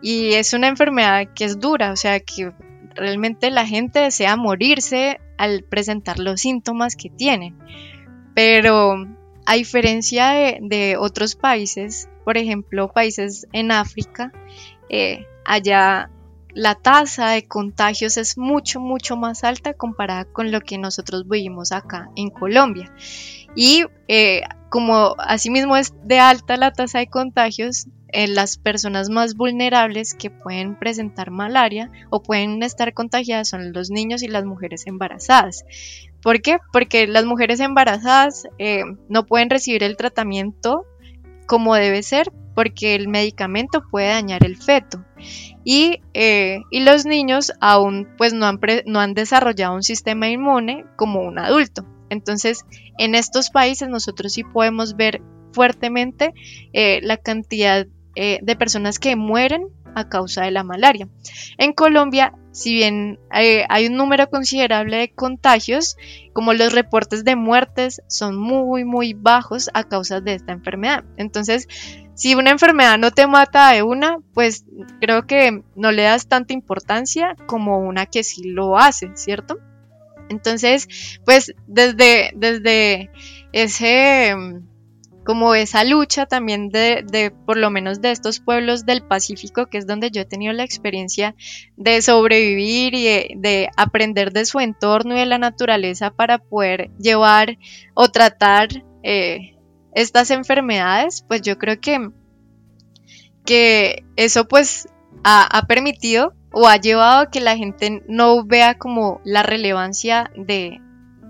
[0.00, 2.52] y es una enfermedad que es dura, o sea que
[2.94, 7.54] realmente la gente desea morirse al presentar los síntomas que tienen,
[8.34, 8.96] pero
[9.46, 14.32] a diferencia de otros países, por ejemplo, países en África,
[14.88, 16.10] eh, allá
[16.54, 21.72] la tasa de contagios es mucho, mucho más alta comparada con lo que nosotros vivimos
[21.72, 22.92] acá en Colombia.
[23.56, 29.34] Y eh, como asimismo es de alta la tasa de contagios, eh, las personas más
[29.34, 34.86] vulnerables que pueden presentar malaria o pueden estar contagiadas son los niños y las mujeres
[34.86, 35.64] embarazadas.
[36.22, 36.58] ¿Por qué?
[36.72, 38.44] Porque las mujeres embarazadas
[39.08, 40.86] no pueden recibir el tratamiento
[41.46, 45.04] como debe ser porque el medicamento puede dañar el feto.
[45.64, 50.84] Y, eh, y los niños aún pues no han, no han desarrollado un sistema inmune
[50.96, 51.86] como un adulto.
[52.10, 52.64] Entonces,
[52.98, 56.32] en estos países nosotros sí podemos ver fuertemente
[56.72, 61.08] eh, la cantidad eh, de personas que mueren a causa de la malaria.
[61.58, 65.96] En Colombia, si bien hay un número considerable de contagios,
[66.32, 71.04] como los reportes de muertes son muy, muy bajos a causa de esta enfermedad.
[71.16, 71.68] Entonces,
[72.14, 74.64] si una enfermedad no te mata de una, pues
[75.00, 79.58] creo que no le das tanta importancia como una que sí lo hace, ¿cierto?
[80.28, 80.88] Entonces,
[81.24, 83.10] pues desde, desde
[83.52, 84.34] ese
[85.24, 89.86] como esa lucha también de, por lo menos de estos pueblos del Pacífico, que es
[89.86, 91.34] donde yo he tenido la experiencia
[91.76, 97.58] de sobrevivir y de, aprender de su entorno y de la naturaleza para poder llevar
[97.94, 98.68] o tratar
[99.02, 99.56] eh,
[99.94, 102.10] estas enfermedades, pues yo creo que,
[103.46, 104.88] que eso pues
[105.24, 110.80] ha, permitido o ha llevado a que la gente no vea como la relevancia de,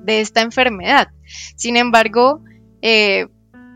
[0.07, 1.09] esta enfermedad.
[1.57, 2.43] Sin embargo,
[2.83, 3.29] eh,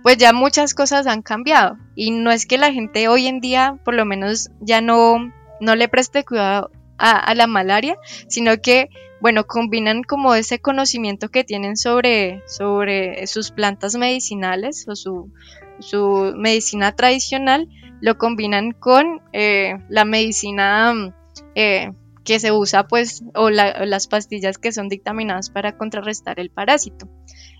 [0.02, 3.78] pues ya muchas cosas han cambiado y no es que la gente hoy en día
[3.84, 7.96] por lo menos ya no, no le preste cuidado a, la malaria,
[8.28, 8.88] sino que
[9.20, 15.32] bueno, combinan como ese conocimiento que tienen sobre, sobre sus plantas medicinales o su,
[15.80, 17.68] su medicina tradicional,
[18.00, 21.14] lo combinan con eh, la medicina
[21.56, 21.90] eh,
[22.24, 27.08] que se usa pues o las pastillas que son dictaminadas para contrarrestar el parásito.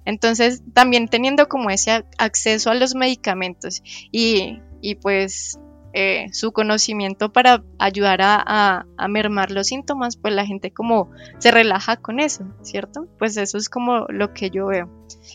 [0.09, 4.59] Entonces, también teniendo como ese acceso a los medicamentos y,
[5.03, 5.59] pues
[5.93, 11.99] eh, su conocimiento para ayudar a, mermar los síntomas, pues la gente como se relaja
[11.99, 13.07] con eso, ¿cierto?
[13.19, 14.89] Pues eso es como lo que yo veo.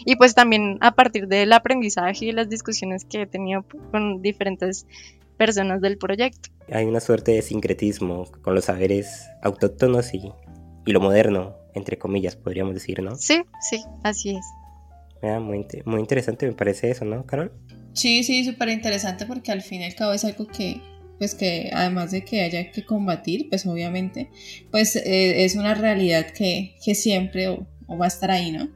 [0.05, 4.87] Y pues también a partir del aprendizaje y las discusiones que he tenido con diferentes
[5.37, 6.49] personas del proyecto.
[6.71, 10.31] Hay una suerte de sincretismo con los saberes autóctonos y,
[10.83, 13.15] y lo moderno, entre comillas, podríamos decir, ¿no?
[13.17, 14.43] Sí, sí, así es
[15.39, 17.51] muy, muy interesante me parece eso, ¿no, Carol?
[17.93, 20.81] Sí, sí, súper interesante porque al fin y al cabo es algo que,
[21.19, 24.29] pues que además de que haya que combatir, pues obviamente,
[24.71, 28.69] pues eh, es una realidad que, siempre o, va a estar ahí, ¿no?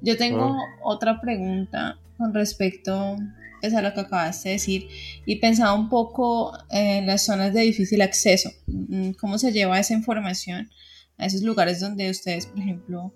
[0.00, 3.16] Yo tengo otra pregunta con respecto
[3.60, 4.88] pues, a lo que acabaste de decir
[5.26, 9.94] y pensaba un poco en las zonas de difícil acceso, mm, cómo se lleva esa
[9.94, 10.70] información
[11.18, 13.12] a esos lugares donde ustedes, por ejemplo,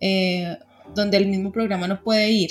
[0.00, 0.56] eh,
[0.94, 2.50] donde el mismo programa no puede ir,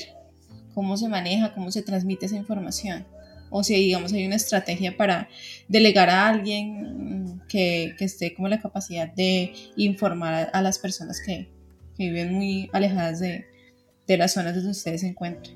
[0.74, 3.06] cómo se maneja, cómo se transmite esa información,
[3.50, 5.28] o si digamos hay una estrategia para
[5.68, 11.50] delegar a alguien que, esté como la capacidad de informar a, las personas que,
[11.98, 13.46] viven muy alejadas de,
[14.08, 15.56] las zonas donde ustedes se encuentran.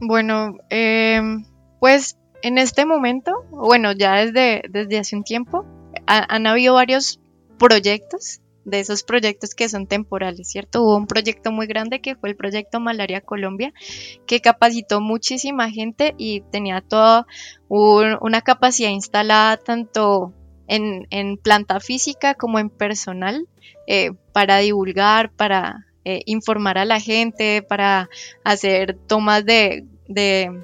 [0.00, 1.44] Bueno, em,
[1.80, 5.66] pues en este momento, bueno, ya desde, desde hace un tiempo,
[6.06, 7.18] han habido varios
[7.58, 10.82] proyectos de esos proyectos que son temporales, ¿cierto?
[10.82, 13.72] Hubo un proyecto muy grande que fue el proyecto Malaria Colombia,
[14.26, 17.26] que capacitó muchísima gente y tenía toda
[17.68, 20.32] una capacidad instalada tanto
[20.66, 23.46] en, planta física como en personal
[23.86, 28.08] eh, para divulgar, para eh, informar a la gente, para
[28.44, 30.62] hacer tomas de, de,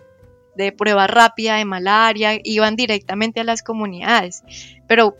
[0.57, 4.43] de prueba rápida de malaria, iban directamente a las comunidades.
[4.87, 5.17] Pero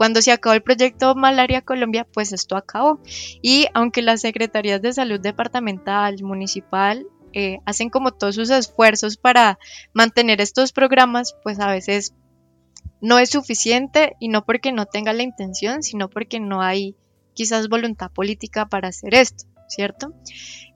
[0.00, 3.00] cuando se acabó el proyecto Malaria Colombia, pues esto acabó.
[3.42, 9.58] Y aunque las secretarías de salud departamental, municipal, eh, hacen como todos sus esfuerzos para
[9.92, 12.14] mantener estos programas, pues a veces
[13.02, 16.96] no es suficiente y no porque no tenga la intención, sino porque no hay
[17.34, 20.14] quizás voluntad política para hacer esto, ¿cierto?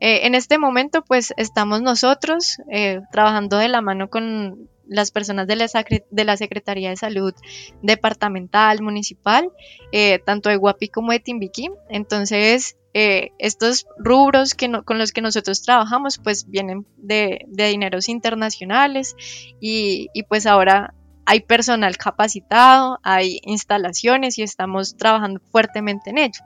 [0.00, 5.46] Eh, en este momento pues estamos nosotros eh, trabajando de la mano con las personas
[5.46, 5.66] de la,
[6.10, 7.34] de la, Secretaría de Salud
[7.82, 9.50] departamental, municipal,
[9.92, 11.70] eh, tanto de Guapi como de Timbiquí.
[11.88, 19.16] Entonces, estos rubros que con los que nosotros trabajamos pues vienen de, dineros internacionales
[19.60, 20.94] y, y, pues ahora
[21.26, 26.40] hay personal capacitado, hay instalaciones y estamos trabajando fuertemente en ello.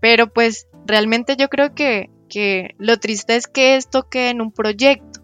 [0.00, 4.52] Pero pues realmente yo creo que, que lo triste es que esto quede en un
[4.52, 5.17] proyecto,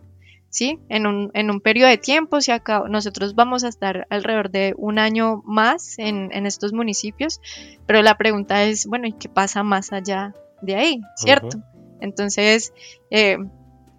[0.55, 0.79] ¿sí?
[0.89, 4.73] En un, en un periodo de tiempo, si acá, nosotros vamos a estar alrededor de
[4.79, 7.41] un año más en, en, estos municipios,
[7.87, 11.59] pero la pregunta es, bueno, ¿y qué pasa más allá de ahí, ¿cierto?
[12.01, 12.73] Entonces,
[13.11, 13.37] eh,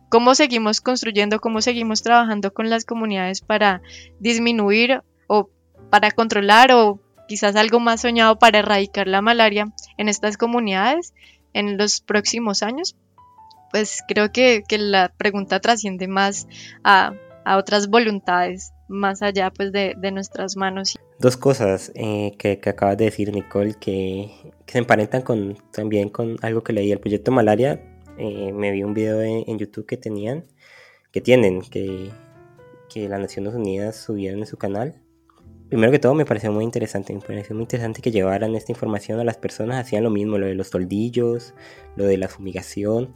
[0.07, 3.81] ¿cómo seguimos construyendo, cómo seguimos trabajando con las comunidades para
[4.21, 5.49] disminuir o
[5.89, 11.13] para controlar o quizás algo más soñado para erradicar la malaria en estas comunidades
[11.51, 12.95] en los próximos años?
[13.75, 16.47] Pues creo que, la pregunta trasciende más
[16.85, 17.11] a,
[17.57, 20.97] otras voluntades más allá pues de, nuestras manos.
[21.19, 24.31] Dos cosas eh, que, acabas de decir Nicole que,
[24.65, 26.89] se emparentan con, también con algo que leí.
[26.89, 27.81] El proyecto Malaria,
[28.17, 30.45] eh, me vi un video en, YouTube que tenían,
[31.11, 32.11] que tienen, que,
[32.87, 35.01] que las Naciones Unidas subieron en su canal
[35.69, 39.19] Primero que todo me pareció muy interesante, me pareció muy interesante que llevaran esta información
[39.19, 41.55] a las personas, hacían lo mismo, lo de los toldillos,
[41.95, 43.15] lo de la fumigación,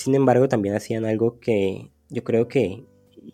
[0.00, 2.84] sin embargo también hacían algo que yo creo que,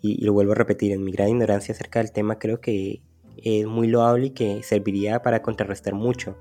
[0.01, 3.01] y, lo vuelvo a repetir, en mi gran ignorancia acerca del tema, creo que
[3.37, 6.37] es muy loable y que serviría para contrarrestar mucho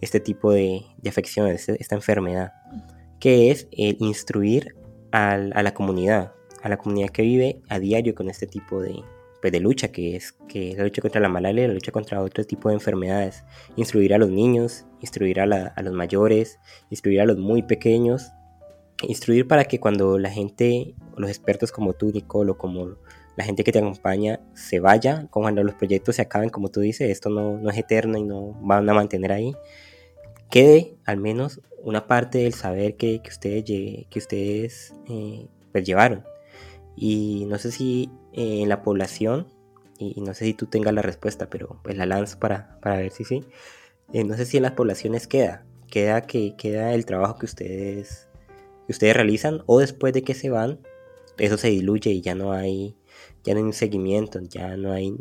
[0.00, 2.52] este tipo de, afecciones, esta enfermedad,
[3.20, 4.74] que es el instruir
[5.12, 9.02] a la comunidad, a la comunidad que vive a diario con este tipo de,
[9.46, 12.42] pues, de lucha, que es, que la lucha contra la malaria la lucha contra otro
[12.44, 13.44] tipo de enfermedades.
[13.76, 16.58] Instruir a los niños, instruir a, los mayores,
[16.90, 18.32] instruir a los muy pequeños,
[19.02, 22.96] instruir para que cuando la gente, los expertos como tú, Nicole, o como
[23.36, 27.10] la gente que te acompaña, se vaya, cuando los proyectos se acaben, como tú dices,
[27.10, 29.54] esto no, no es eterno y no van a mantener ahí,
[30.50, 36.24] quede al menos una parte del saber que, que ustedes, que ustedes eh, pues llevaron.
[36.96, 39.48] Y no sé si eh, en la población,
[39.98, 43.12] y, no sé si tú tengas la respuesta, pero pues la lanzo para, para ver
[43.12, 43.44] si sí.
[44.12, 48.25] Eh, no sé si en las poblaciones queda, queda que queda el trabajo que ustedes,
[48.86, 50.80] que ustedes realizan, o después de que se van,
[51.38, 52.96] eso se diluye y ya no hay
[53.44, 55.14] ya no hay un seguimiento, ya no hay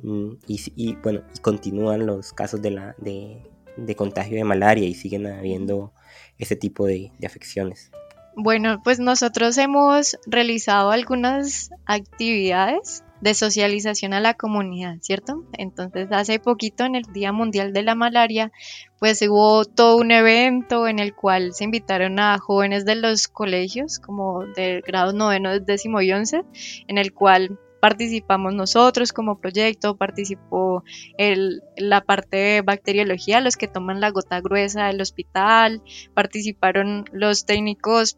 [0.48, 3.44] y, bueno, y continúan los casos de la de,
[3.78, 5.94] de, contagio de malaria y siguen habiendo
[6.40, 7.92] ese tipo de, de afecciones.
[8.36, 15.44] Bueno, pues nosotros hemos realizado algunas actividades de socialización a la comunidad, ¿cierto?
[15.54, 18.52] Entonces, hace poquito en el Día Mundial de la Malaria,
[19.00, 24.00] pues hubo todo un evento en el cual se invitaron a jóvenes de los colegios,
[24.00, 26.44] como del grado noveno, décimo y once,
[26.88, 30.84] en el cual participamos nosotros como proyecto, participó
[31.20, 35.84] el, la parte de bacteriología, los que toman la gota gruesa del hospital,
[36.16, 38.18] participaron los técnicos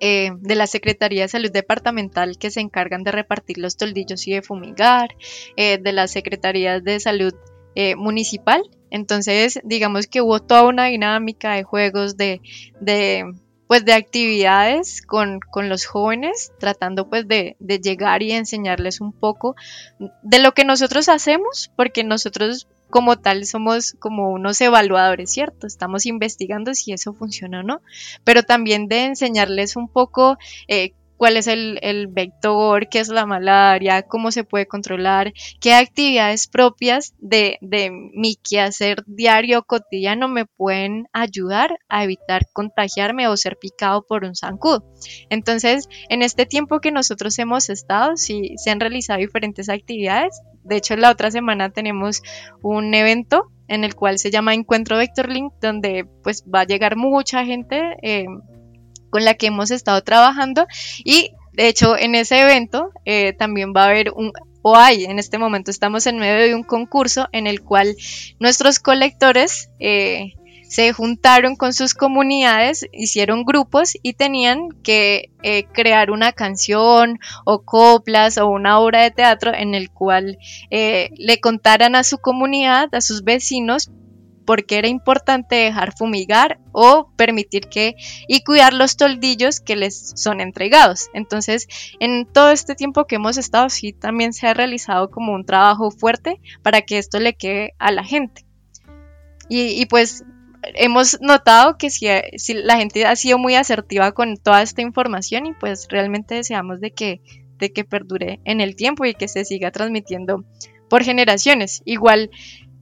[0.00, 4.32] eh, de la Secretaría de Salud Departamental que se encargan de repartir los toldillos y
[4.32, 5.14] de fumigar,
[5.56, 7.34] eh, de las Secretarías de Salud
[7.74, 8.62] eh, Municipal.
[8.90, 12.40] Entonces, digamos que hubo toda una dinámica de juegos, de,
[12.80, 13.24] de
[13.66, 19.12] pues de actividades con, con, los jóvenes, tratando pues de, de, llegar y enseñarles un
[19.12, 19.56] poco
[20.22, 25.66] de lo que nosotros hacemos, porque nosotros como tal somos como unos evaluadores, ¿cierto?
[25.66, 27.80] Estamos investigando si eso funciona o no,
[28.22, 34.02] pero también de enseñarles un poco eh, cuál es el, vector, qué es la malaria,
[34.02, 41.08] cómo se puede controlar, qué actividades propias de, de mi quehacer diario cotidiano me pueden
[41.12, 44.84] ayudar a evitar contagiarme o ser picado por un zancudo.
[45.30, 50.76] Entonces, en este tiempo que nosotros hemos estado, sí, se han realizado diferentes actividades de
[50.76, 52.22] hecho, la otra semana tenemos
[52.62, 56.96] un evento en el cual se llama Encuentro Vector Link, donde pues va a llegar
[56.96, 58.26] mucha gente eh,
[59.10, 60.66] con la que hemos estado trabajando.
[61.04, 64.32] Y de hecho en ese evento eh, también va a haber un
[64.66, 67.94] o hay en este momento estamos en medio de un concurso en el cual
[68.40, 70.32] nuestros colectores eh,
[70.74, 77.62] se juntaron con sus comunidades, hicieron grupos y tenían que eh, crear una canción o
[77.62, 80.36] coplas o una obra de teatro en el cual
[80.70, 83.92] eh, le contaran a su comunidad, a sus vecinos,
[84.44, 87.94] por qué era importante dejar fumigar o permitir que
[88.26, 91.08] y cuidar los toldillos que les son entregados.
[91.14, 91.68] Entonces,
[92.00, 95.92] en todo este tiempo que hemos estado, sí también se ha realizado como un trabajo
[95.92, 98.44] fuerte para que esto le quede a la gente.
[99.48, 100.24] Y, pues
[100.74, 102.06] hemos notado que si,
[102.36, 106.80] si, la gente ha sido muy asertiva con toda esta información y pues realmente deseamos
[106.80, 107.20] de que,
[107.58, 110.44] de que perdure en el tiempo y que se siga transmitiendo
[110.88, 111.82] por generaciones.
[111.84, 112.30] Igual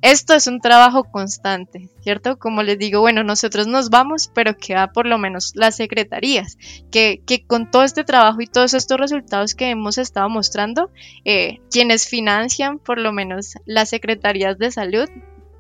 [0.03, 2.37] esto es un trabajo constante, ¿cierto?
[2.37, 6.59] Como les digo, bueno, nosotros nos vamos, pero queda por lo menos las secretarías,
[6.91, 10.91] que, que con todo este trabajo y todos estos resultados que hemos estado mostrando,
[11.24, 15.09] eh, quienes financian por lo menos las secretarías de salud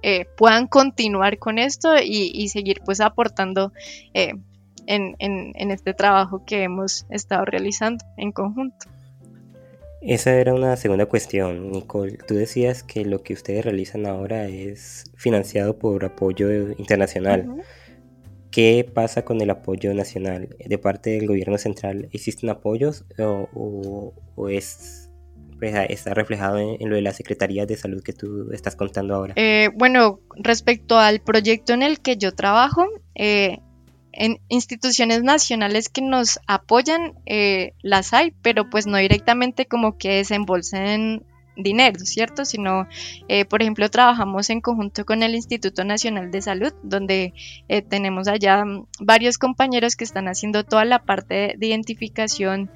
[0.02, 3.72] eh, puedan continuar con esto y, seguir pues aportando
[4.14, 4.34] eh,
[4.86, 8.86] en, en este trabajo que hemos estado realizando en conjunto.
[10.02, 12.18] Esa era una segunda cuestión, Nicole.
[12.26, 17.62] Tú decías que lo que ustedes realizan ahora es financiado por apoyo internacional.
[18.50, 20.56] ¿Qué pasa con el apoyo nacional?
[20.58, 24.12] ¿De parte del gobierno central existen apoyos o,
[24.50, 25.01] es,
[25.62, 29.34] está reflejado en, lo de la Secretaría de Salud que tú estás contando ahora?
[29.36, 33.58] Eh, bueno, respecto al proyecto en el que yo trabajo, eh,
[34.12, 40.16] en instituciones nacionales que nos apoyan, eh, las hay, pero pues no directamente como que
[40.16, 41.24] desembolsen
[41.56, 42.44] dinero, ¿cierto?
[42.44, 42.86] Sino,
[43.28, 47.34] eh, por ejemplo, trabajamos en conjunto con el Instituto Nacional de Salud, donde
[47.68, 52.70] eh, tenemos allá mm, varios compañeros que están haciendo toda la parte de identificación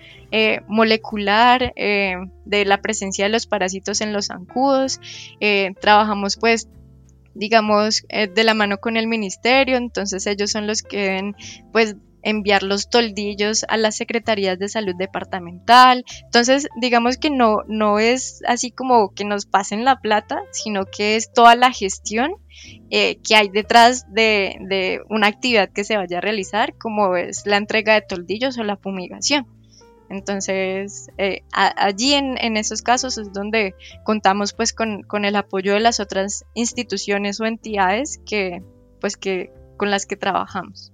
[0.67, 5.01] molecular de la presencia de los parásitos en los zancudos.
[5.81, 6.69] trabajamos pues
[7.37, 11.33] digamos, eh, de la mano con el ministerio, entonces ellos son los que
[11.73, 11.97] pues,
[12.27, 16.05] enviar los toldillos a las secretarías de salud departamental.
[16.25, 21.15] Entonces, digamos que no, no es así como que nos pasen la plata, sino que
[21.15, 22.35] es toda la gestión
[22.91, 27.59] eh, que hay detrás de, una actividad que se vaya a realizar, como es la
[27.59, 29.47] entrega de toldillos o la fumigación.
[30.09, 33.75] Entonces, eh, allí en, esos casos es donde
[34.05, 38.63] contamos pues con, el apoyo de las otras instituciones o entidades que,
[39.01, 40.93] pues que, con las que trabajamos,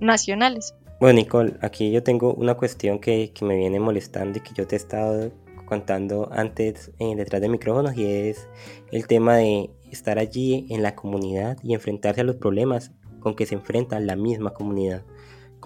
[0.00, 0.74] nacionales.
[1.00, 4.76] Bueno, Nicole, aquí yo tengo una cuestión que, me viene molestando y que yo te
[4.76, 5.30] he estado
[5.66, 8.48] contando antes eh, detrás de micrófonos y es
[8.92, 13.46] el tema de estar allí en la comunidad y enfrentarse a los problemas con que
[13.46, 15.02] se enfrenta la misma comunidad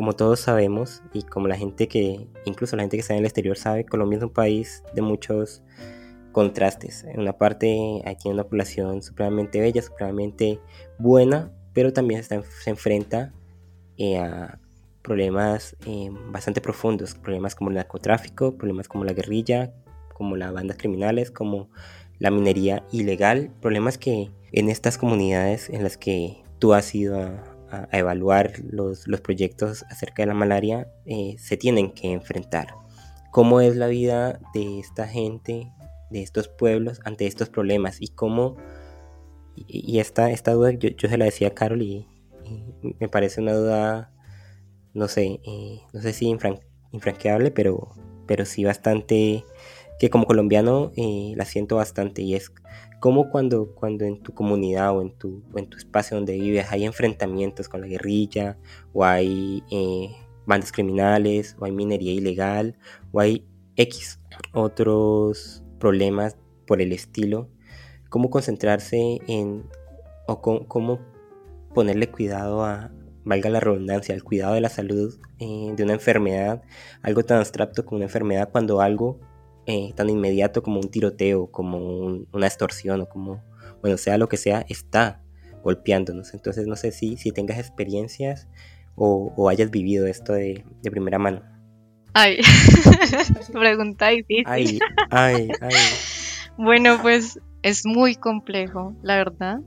[0.01, 3.27] como todos sabemos y como la gente que, incluso la gente que está en el
[3.27, 5.63] exterior sabe, Colombia es un país de muchos
[6.33, 7.05] contrastes.
[7.05, 10.59] En una parte hay tiene una población supremamente bella, supremamente
[10.99, 13.35] buena, pero también se, enfrenta
[14.01, 14.59] eh, a
[15.03, 19.75] problemas eh, bastante profundos, problemas como el narcotráfico, problemas como la guerrilla,
[20.15, 21.69] como las bandas criminales, como
[22.19, 27.45] la minería ilegal, problemas que en estas comunidades en las que tú has ido a,
[27.71, 32.69] a, evaluar los, proyectos acerca de la malaria, eh, se tienen que enfrentar.
[33.31, 35.71] ¿Cómo es la vida de esta gente,
[36.11, 38.01] de estos pueblos ante estos problemas?
[38.01, 38.57] Y cómo,
[39.57, 42.07] y, esta, esta duda yo, se la decía a Carol y,
[42.99, 44.13] me parece una duda,
[44.95, 46.27] no sé, eh, no sé si
[46.93, 47.91] infranqueable, pero,
[48.27, 49.45] pero sí bastante,
[49.99, 52.23] que como colombiano eh, la siento bastante.
[52.23, 52.53] Y es
[53.01, 56.85] como cuando, cuando en tu comunidad o en tu, en tu espacio donde vives hay
[56.85, 58.59] enfrentamientos con la guerrilla
[58.93, 60.11] o hay eh,
[60.47, 62.77] bandas criminales o hay minería ilegal
[63.13, 63.47] o hay
[63.77, 64.21] X
[64.53, 66.37] otros problemas
[66.67, 67.49] por el estilo,
[68.11, 69.65] cómo concentrarse en
[70.27, 71.01] o cómo,
[71.75, 72.91] ponerle cuidado a,
[73.25, 76.63] valga la redundancia, al cuidado de la salud eh, de una enfermedad,
[77.03, 79.21] algo tan abstracto como una enfermedad cuando algo
[79.67, 83.43] eh, tan inmediato como un tiroteo, como una extorsión o como,
[83.83, 85.23] bueno, sea lo que sea, está
[85.63, 86.35] golpeándonos.
[86.35, 88.49] Entonces no sé si, si tengas experiencias
[88.97, 91.43] o, hayas vivido esto de, primera mano.
[92.13, 92.39] Ay,
[93.53, 94.45] pregunta difícil.
[94.47, 94.79] Ay,
[95.11, 95.75] ay, ay.
[96.57, 99.61] Bueno, pues es muy complejo, la verdad.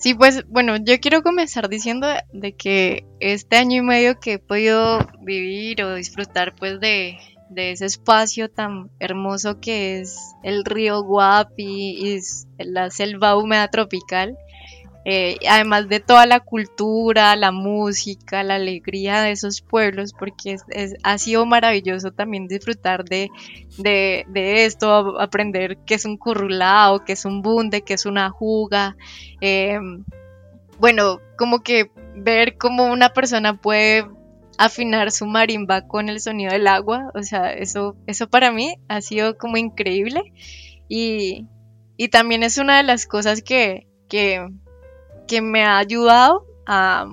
[0.00, 4.38] Sí, pues bueno, yo quiero comenzar diciendo de que este año y medio que he
[4.38, 7.18] podido vivir o disfrutar pues de,
[7.50, 12.18] de ese espacio tan hermoso que es el río Guapi y
[12.58, 14.38] la selva húmeda tropical.
[15.04, 20.56] Eh, además de toda la cultura, la música, la alegría de esos pueblos, porque
[21.02, 23.30] ha sido maravilloso también disfrutar de,
[24.34, 28.96] esto, aprender qué es un currulao, qué es un bunde, qué es una juga.
[29.40, 30.04] Em,
[30.78, 34.06] bueno, como que ver cómo una persona puede
[34.58, 37.10] afinar su marimba con el sonido del agua.
[37.14, 40.32] O sea, eso, eso para mí ha sido como increíble.
[40.88, 41.46] Y,
[42.10, 44.46] también es una de las cosas que, que,
[45.30, 47.08] porque me ha ayudado a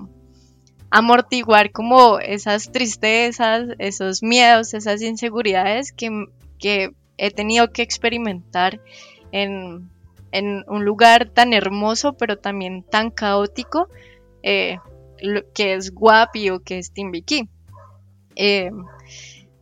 [0.89, 6.25] amortiguar como esas tristezas, esos miedos, esas inseguridades que,
[6.57, 8.81] que he tenido que experimentar
[9.31, 9.87] en,
[10.31, 13.87] en, un lugar tan hermoso pero también tan caótico
[14.41, 14.79] eh,
[15.53, 17.47] que es Guapi o que es Timbiquí.
[18.35, 18.71] Eh,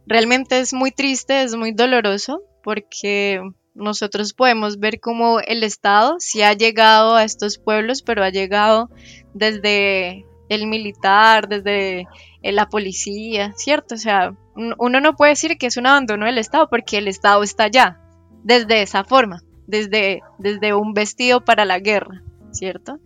[0.08, 3.42] realmente es muy triste, es muy doloroso porque
[3.76, 8.90] nosotros podemos ver cómo el Estado sí ha llegado a estos pueblos, pero ha llegado
[9.34, 12.08] desde el militar, desde
[12.42, 13.96] eh, la policía, ¿cierto?
[13.96, 17.44] O sea, uno no puede decir que es un abandono del Estado porque el Estado
[17.44, 18.00] está allá,
[18.44, 23.00] desde esa forma, desde, desde un vestido para la guerra, ¿cierto?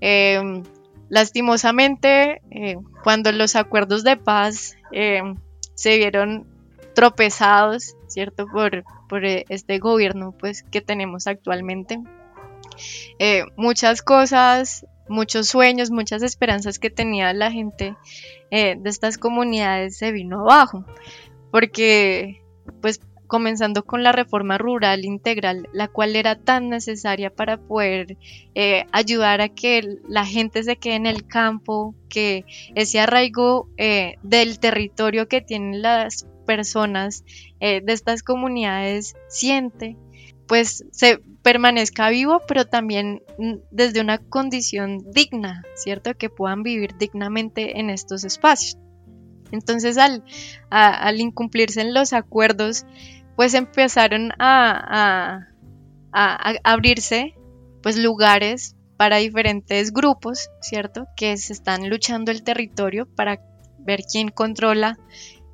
[0.00, 0.62] Em,
[1.08, 5.36] lastimosamente, eh, cuando los acuerdos de paz em,
[5.74, 6.46] se vieron
[6.98, 8.48] tropezados, ¿cierto?
[8.48, 12.00] Por, por eh, este gobierno pues, que tenemos actualmente.
[13.56, 17.96] muchas cosas muchos sueños, muchas esperanzas que tenía la gente
[18.50, 20.84] eh, de estas comunidades se vino abajo,
[21.50, 22.42] porque
[22.80, 28.16] pues comenzando con la reforma rural integral, la cual era tan necesaria para poder
[28.54, 32.44] eh, ayudar a que la gente se quede en el campo, que
[32.74, 37.24] ese arraigo eh, del territorio que tienen las personas
[37.60, 39.96] de estas comunidades siente,
[40.48, 46.14] pues se permanezca vivo, pero también mm, desde una condición digna, ¿cierto?
[46.14, 48.78] Que puedan vivir dignamente en estos espacios.
[49.52, 50.24] Entonces, al,
[50.70, 52.86] al incumplirse en los acuerdos,
[53.36, 55.46] pues empezaron a,
[56.12, 57.34] a, abrirse
[57.82, 61.06] pues lugares para diferentes grupos, ¿cierto?
[61.16, 63.40] Que se están luchando el territorio para
[63.78, 64.98] ver quién controla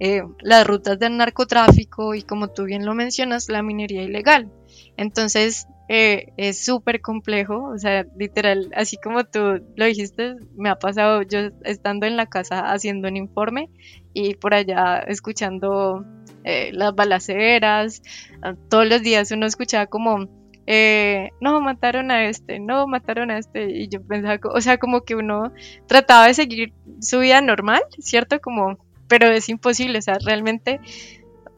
[0.04, 4.50] eh, las rutas del narcotráfico y como tú bien lo mencionas, la minería ilegal.
[4.98, 10.78] Entonces, eh, es súper complejo, o sea, literal, así como tú lo dijiste, me ha
[10.78, 13.70] pasado yo estando en la casa haciendo un informe
[14.12, 16.04] y por allá escuchando
[16.44, 18.02] eh, las balaceras,
[18.42, 20.28] ah, todos los días uno escuchaba como,
[20.66, 25.00] eh, no, mataron a este, no, mataron a este, y yo pensaba, o sea, como
[25.00, 25.50] que uno
[25.86, 28.38] trataba de seguir su vida normal, ¿cierto?
[28.40, 30.80] Como, pero es imposible, o sea, realmente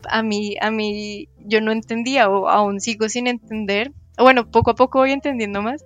[0.09, 4.75] a mí, a mí, yo no entendía o aún sigo sin entender bueno, poco a
[4.75, 5.85] poco voy entendiendo más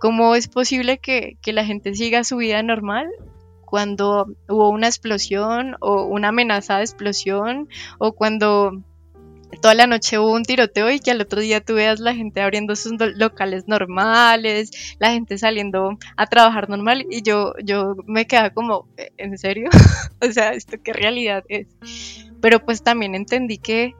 [0.00, 3.08] cómo es posible que, la gente siga su vida normal
[3.64, 8.82] cuando hubo una explosión o una amenaza de explosión o cuando
[9.60, 12.40] toda la noche hubo un tiroteo y que al otro día tú veas la gente
[12.40, 18.50] abriendo sus locales normales, la gente saliendo a trabajar normal y yo, yo me quedaba
[18.50, 18.86] como,
[19.16, 19.70] ¿en serio?
[20.22, 21.66] o sea, ¿esto qué realidad es?
[22.40, 23.94] Pero pues también entendí que,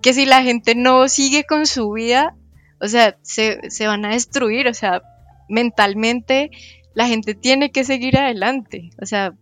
[0.00, 2.34] que si la gente no sigue con su vida,
[2.80, 5.02] o sea, se, van a destruir, o sea,
[5.48, 6.50] mentalmente
[6.94, 9.34] la gente tiene que seguir adelante, o sea,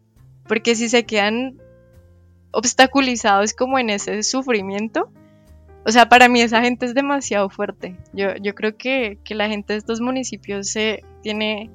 [0.49, 1.59] porque si se quedan
[2.51, 5.11] obstaculizados como en ese sufrimiento,
[5.85, 7.97] o sea, para mí esa gente es demasiado fuerte.
[8.12, 11.70] Yo, yo creo que, la gente de estos municipios se, tiene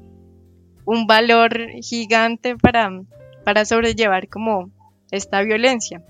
[0.86, 2.90] un valor gigante para,
[3.44, 4.72] para sobrellevar como
[5.12, 6.04] esta violencia.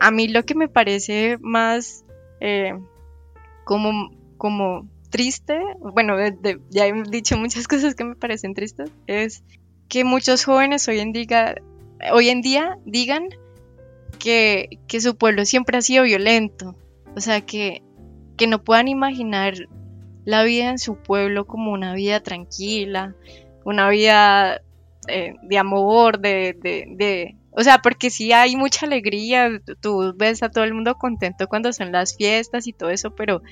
[0.00, 2.04] A mí lo que me parece más
[2.40, 2.72] eh,
[3.64, 6.16] como como triste, bueno,
[6.70, 9.42] ya he dicho muchas cosas que me parecen tristes, es
[9.88, 11.56] que muchos jóvenes hoy en día,
[12.12, 13.28] hoy en día digan
[14.18, 16.76] que, su pueblo siempre ha sido violento,
[17.16, 17.82] o sea, que,
[18.36, 19.54] que no puedan imaginar
[20.24, 23.14] la vida en su pueblo como una vida tranquila,
[23.64, 24.60] una vida
[25.08, 29.50] eh, de amor, de, de, o sea, porque sí hay mucha alegría,
[29.80, 33.42] tú ves a todo el mundo contento cuando son las fiestas y todo eso, pero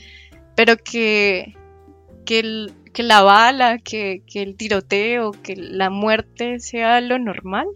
[0.54, 1.54] pero que,
[2.24, 7.66] que, la bala, que, el tiroteo, que la muerte sea lo normal,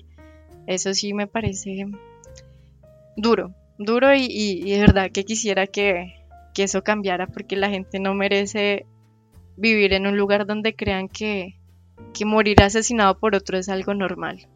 [0.66, 1.86] eso sí me parece
[3.16, 6.14] duro, duro y, de verdad que quisiera que,
[6.56, 8.84] eso cambiara porque la gente no merece
[9.56, 11.54] vivir en un lugar donde crean que,
[12.12, 14.48] que morir asesinado por otro es algo normal.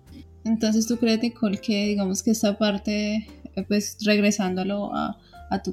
[0.45, 3.29] Entonces, ¿tú crees, Nicole, que digamos que esta parte,
[3.69, 5.17] pues regresándolo a,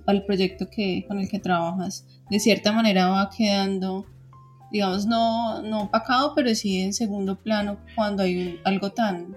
[0.05, 4.05] al proyecto que, con el que trabajas, de cierta manera va quedando,
[4.71, 9.35] digamos, no, no opacado, pero sí en segundo plano cuando hay algo tan,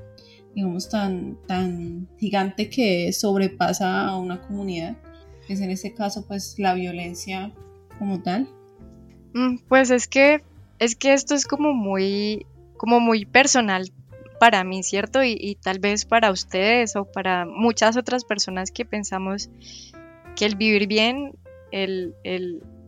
[0.55, 4.97] digamos, tan, tan gigante que sobrepasa a una comunidad,
[5.47, 7.53] que es en este caso, pues, la violencia
[7.99, 8.49] como tal.
[9.35, 10.43] Mm, pues es que,
[10.79, 12.47] es que esto es como muy,
[12.77, 13.91] como muy personal
[14.43, 15.23] para mí, ¿cierto?
[15.23, 19.51] Y, tal vez para ustedes o para muchas otras personas que pensamos
[20.35, 21.37] que el vivir bien,
[21.71, 22.13] el,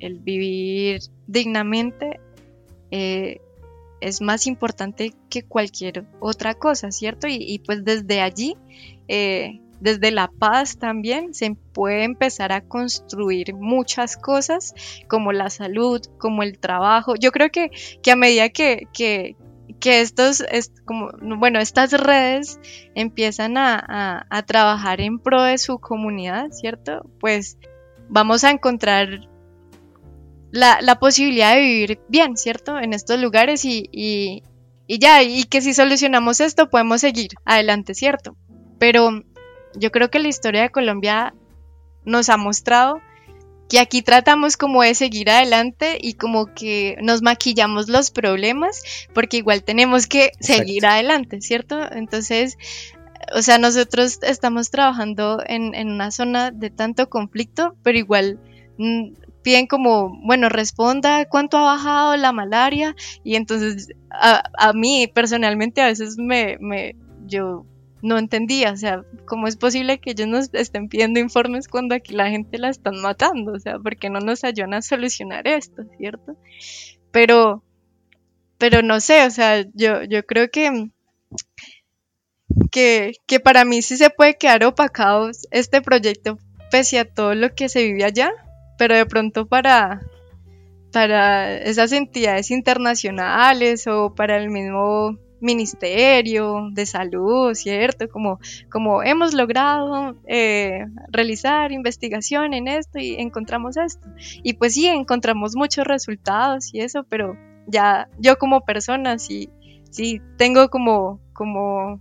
[0.00, 2.18] vivir dignamente,
[2.90, 3.40] eh,
[4.04, 7.26] es más importante que cualquier otra cosa, ¿cierto?
[7.28, 8.56] Y, pues desde allí,
[9.08, 14.74] eh, desde la paz también, se puede empezar a construir muchas cosas
[15.08, 17.14] como la salud, como el trabajo.
[17.16, 17.70] Yo creo que,
[18.02, 19.36] que a medida que, que,
[19.82, 20.44] estos,
[20.84, 22.58] como, bueno, estas redes
[22.94, 27.10] empiezan a, a, trabajar en pro de su comunidad, ¿cierto?
[27.20, 27.58] Pues
[28.08, 29.28] vamos a encontrar
[30.54, 32.78] la, la, posibilidad de vivir bien, ¿cierto?
[32.78, 34.42] En estos lugares y, y,
[34.86, 38.36] ya, y que si solucionamos esto podemos seguir adelante, ¿cierto?
[38.78, 39.24] Pero
[39.74, 41.34] yo creo que la historia de Colombia
[42.04, 43.00] nos ha mostrado
[43.68, 48.80] que aquí tratamos como de seguir adelante y como que nos maquillamos los problemas
[49.12, 51.80] porque igual tenemos que seguir adelante, ¿cierto?
[51.90, 52.58] Entonces,
[53.34, 58.38] o sea, nosotros estamos trabajando en, en una zona de tanto conflicto, pero igual
[58.78, 65.82] mm, piden como, bueno, responda cuánto ha bajado la malaria y entonces a, mí personalmente
[65.82, 66.56] a veces me,
[67.26, 67.66] yo
[68.02, 72.14] no entendía, o sea, ¿cómo es posible que ellos nos estén pidiendo informes cuando aquí
[72.14, 73.52] la gente la están matando?
[73.52, 76.36] O sea, ¿por qué no nos ayudan a solucionar esto, cierto?
[77.12, 77.62] Pero,
[78.56, 80.90] pero no sé, o sea, yo, yo creo que,
[82.70, 86.38] que, que para mí sí se puede quedar opacado este proyecto
[86.70, 88.32] pese a todo lo que se vive allá,
[88.78, 90.02] pero de pronto para,
[90.92, 98.08] para esas entidades internacionales o para el mismo ministerio de salud, ¿cierto?
[98.08, 104.08] Como, como hemos logrado eh, realizar investigación en esto y encontramos esto.
[104.42, 109.50] Y pues sí, encontramos muchos resultados y eso, pero ya yo como persona sí,
[109.90, 112.00] sí tengo como, como,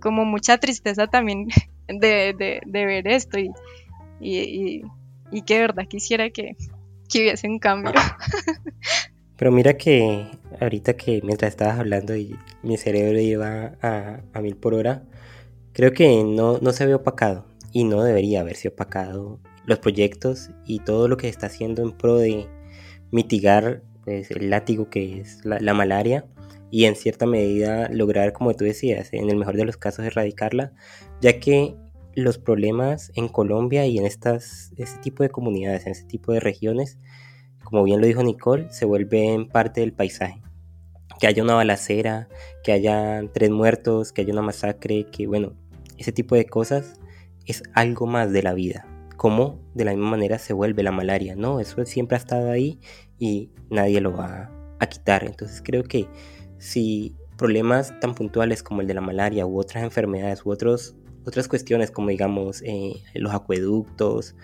[0.00, 1.48] como mucha tristeza también
[1.88, 3.50] de, ver esto y,
[4.20, 4.82] y, y,
[5.30, 6.56] que de verdad quisiera que,
[7.08, 7.92] que hubiese un cambio.
[9.36, 10.26] Pero mira que
[10.60, 15.04] ahorita que mientras estabas hablando y mi cerebro iba a, a mil por hora,
[15.72, 20.78] creo que no, no se ve opacado y no debería haberse opacado los proyectos y
[20.78, 22.46] todo lo que se está haciendo en pro de
[23.10, 26.24] mitigar pues, el látigo que es la, la, malaria
[26.70, 30.72] y en cierta medida lograr, como tú decías, en el mejor de los casos erradicarla,
[31.20, 31.76] ya que
[32.16, 36.40] los problemas en Colombia y en estas, este tipo de comunidades, en este tipo de
[36.40, 36.98] regiones,
[37.62, 40.42] como bien lo dijo Nicole, se vuelven parte del paisaje.
[41.20, 42.28] Que haya una balacera,
[42.64, 45.54] que haya tres muertos, que haya una masacre, que bueno,
[45.98, 47.00] ese tipo de cosas
[47.44, 48.86] es algo más de la vida.
[49.16, 51.60] Como de la misma manera se vuelve la malaria, ¿no?
[51.60, 52.80] Eso siempre ha estado ahí
[53.18, 55.24] y nadie lo va a quitar.
[55.24, 56.08] Entonces creo que
[56.58, 60.96] si problemas tan puntuales como el de la malaria u otras enfermedades u otros,
[61.26, 64.34] otras cuestiones como digamos eh, los acueductos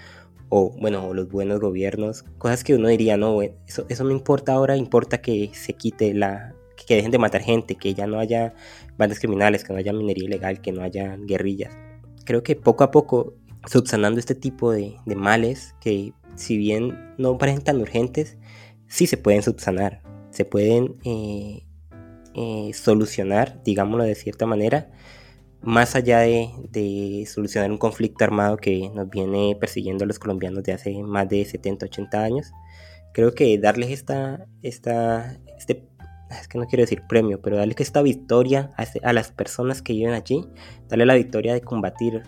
[0.49, 4.76] o bueno, los buenos gobiernos, cosas que uno diría, no, eso, eso no importa ahora,
[4.76, 6.55] importa que se quite la,
[6.87, 8.53] que dejen de matar gente, que ya no haya
[8.99, 11.72] bandas criminales, que no haya minería ilegal, que no haya guerrillas.
[12.26, 13.35] Creo que poco a poco,
[13.66, 18.37] subsanando este tipo de, de males, que si bien no parecen tan urgentes,
[18.89, 21.64] sí se pueden subsanar, se pueden eh,
[22.35, 24.91] eh, solucionar, digámoslo de cierta manera,
[25.62, 30.72] más allá de, solucionar un conflicto armado que nos viene persiguiendo a los colombianos de
[30.72, 32.52] hace más de 70, 80 años,
[33.14, 35.88] creo que darles esta, esta, este,
[36.30, 39.92] es que no quiero decir premio, pero darles esta victoria a, este, las personas que
[39.92, 40.44] viven allí,
[40.88, 42.22] darle la victoria de combatir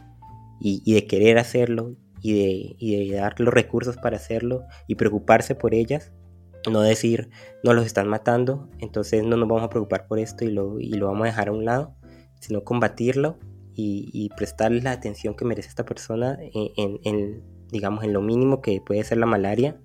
[0.61, 5.55] y, de querer hacerlo y de, y de, dar los recursos para hacerlo y preocuparse
[5.55, 6.13] por ellas,
[6.71, 7.29] no decir
[7.63, 10.93] no los están matando, entonces no nos vamos a preocupar por esto y lo, y
[10.93, 11.97] lo vamos a dejar a un lado
[12.45, 13.39] sino combatirlo
[13.77, 19.03] y, prestarle la atención que merece esta persona en, digamos, en lo mínimo que puede
[19.03, 19.81] ser la malaria,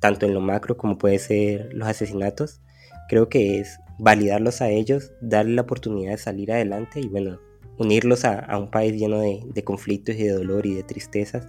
[0.00, 2.62] tanto en lo macro como puede ser los asesinatos.
[3.08, 7.38] Creo que es validarlos a ellos, darle la oportunidad de salir adelante y bueno,
[7.78, 11.48] unirlos a, un país lleno de, conflictos y de dolor y de tristezas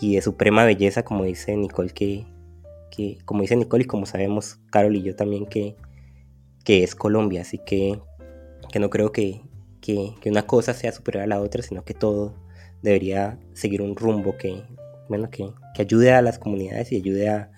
[0.00, 2.26] y de suprema belleza, como dice Nicole, que,
[2.90, 5.76] que como dice Nicole y como sabemos Carol y yo también que,
[6.64, 8.00] que es Colombia, así que
[8.70, 9.42] que no creo que,
[10.24, 12.34] una cosa sea superior a la otra, sino que todo
[12.82, 14.62] debería seguir un rumbo que,
[15.08, 17.50] bueno, que, ayude a las comunidades y ayude a,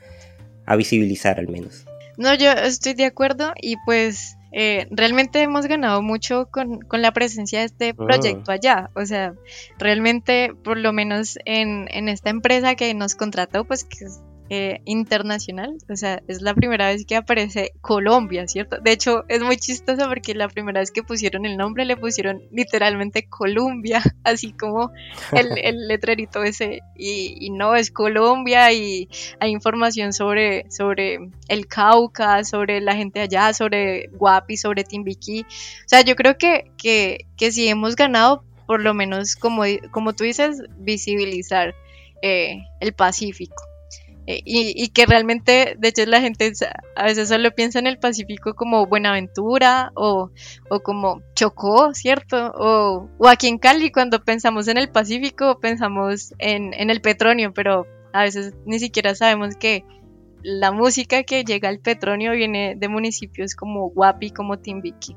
[0.76, 1.84] visibilizar al menos.
[2.16, 7.60] No, yo estoy de acuerdo y pues eh, realmente hemos ganado mucho con, la presencia
[7.60, 7.94] de este ah.
[7.96, 8.90] proyecto allá.
[8.94, 9.34] O sea,
[9.78, 14.06] realmente, por lo menos en, esta empresa que nos contrató, pues que
[14.54, 18.76] eh, internacional, o sea, es la primera vez que aparece Colombia, ¿cierto?
[18.82, 22.42] De hecho, es muy chistoso porque la primera vez que pusieron el nombre le pusieron
[22.50, 24.92] literalmente Colombia, así como
[25.32, 25.48] el,
[25.88, 29.08] letrerito ese, y, no, es Colombia y
[29.40, 35.88] hay información sobre, sobre el Cauca, sobre la gente allá, sobre Guapi, sobre Timbiquí, o
[35.88, 40.24] sea, yo creo que, que, que si hemos ganado por lo menos, como, como tú
[40.24, 41.74] dices, visibilizar
[42.20, 43.71] eh, el Pacífico.
[44.32, 46.52] Eh, y, que realmente, de hecho, la gente
[46.96, 50.30] a veces solo piensa en el Pacífico como Buenaventura o,
[50.70, 52.52] o como Chocó, ¿cierto?
[52.54, 57.52] O, o, aquí en Cali, cuando pensamos en el Pacífico, pensamos en, en el petróleo,
[57.52, 59.84] pero a veces ni siquiera sabemos que
[60.42, 65.16] la música que llega al petróleo viene de municipios como Guapi, como Timbiqui.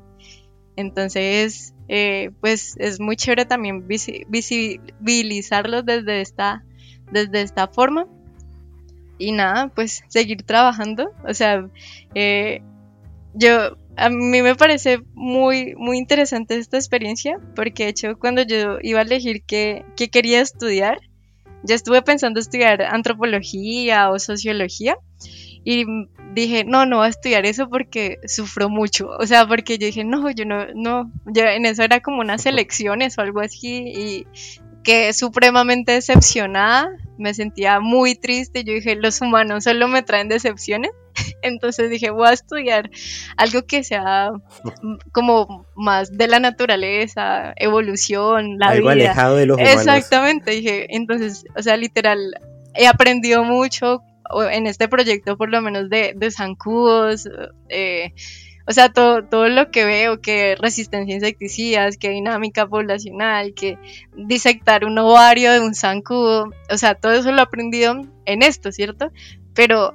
[0.76, 6.64] Entonces, eh, pues es muy chévere también visibilizarlos desde esta,
[7.10, 8.06] desde esta forma.
[9.18, 11.10] Y nada, pues seguir trabajando.
[11.26, 11.68] O sea,
[12.14, 12.62] eh,
[13.34, 18.78] yo, a mí me parece muy, muy interesante esta experiencia, porque de hecho cuando yo
[18.82, 20.98] iba a elegir qué, qué quería estudiar,
[21.62, 24.96] ya estuve pensando estudiar antropología o sociología
[25.64, 25.84] y
[26.32, 29.08] dije, no, no voy a estudiar eso porque sufro mucho.
[29.18, 32.46] O sea, porque yo dije, no, yo no, no, ya en eso era como unas
[32.46, 34.26] elecciones o algo así y
[34.86, 40.92] quedé supremamente decepcionada, me sentía muy triste, yo dije, los humanos solo me traen decepciones.
[41.42, 42.88] Entonces dije, voy a estudiar
[43.36, 44.30] algo que sea
[45.10, 49.80] como más de la naturaleza, evolución, la algo alejado de los humanos.
[49.80, 52.18] Exactamente, dije, entonces, o sea, literal,
[52.74, 54.04] he aprendido mucho
[54.52, 57.28] en este proyecto por lo menos de, de zancudos,
[57.68, 58.12] eh,
[58.68, 63.78] o sea, todo, todo lo que veo, que resistencia a insecticidas, que dinámica poblacional, que
[64.16, 68.72] disectar un ovario de un zancudo, o sea, todo eso lo he aprendido en esto,
[68.72, 69.12] ¿cierto?
[69.54, 69.94] Pero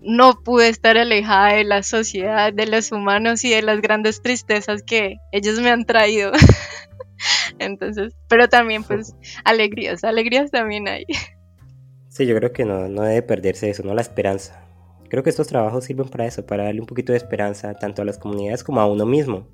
[0.00, 4.82] no pude estar alejada de la sociedad, de los humanos y de las grandes tristezas
[4.82, 6.32] que ellos me han traído.
[7.58, 9.14] Entonces, pero también pues
[9.44, 11.04] alegrías, alegrías también hay.
[12.08, 13.94] Sí, yo creo que no, no debe perderse eso, ¿no?
[13.94, 14.63] La esperanza.
[15.14, 18.04] Creo que estos trabajos sirven para eso, para darle un poquito de esperanza tanto a
[18.04, 19.46] las comunidades como a uno mismo.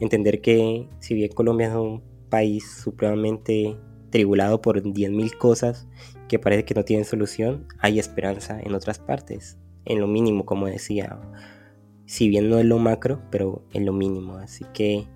[0.00, 3.74] Entender que si bien Colombia es un país supremamente
[4.10, 5.88] tribulado por 10.000 cosas
[6.28, 9.56] que parece que no tienen solución, hay esperanza en otras partes,
[9.86, 11.18] en lo mínimo, como decía.
[12.04, 14.36] Si bien no es lo macro, pero en lo mínimo.
[14.36, 15.06] Así que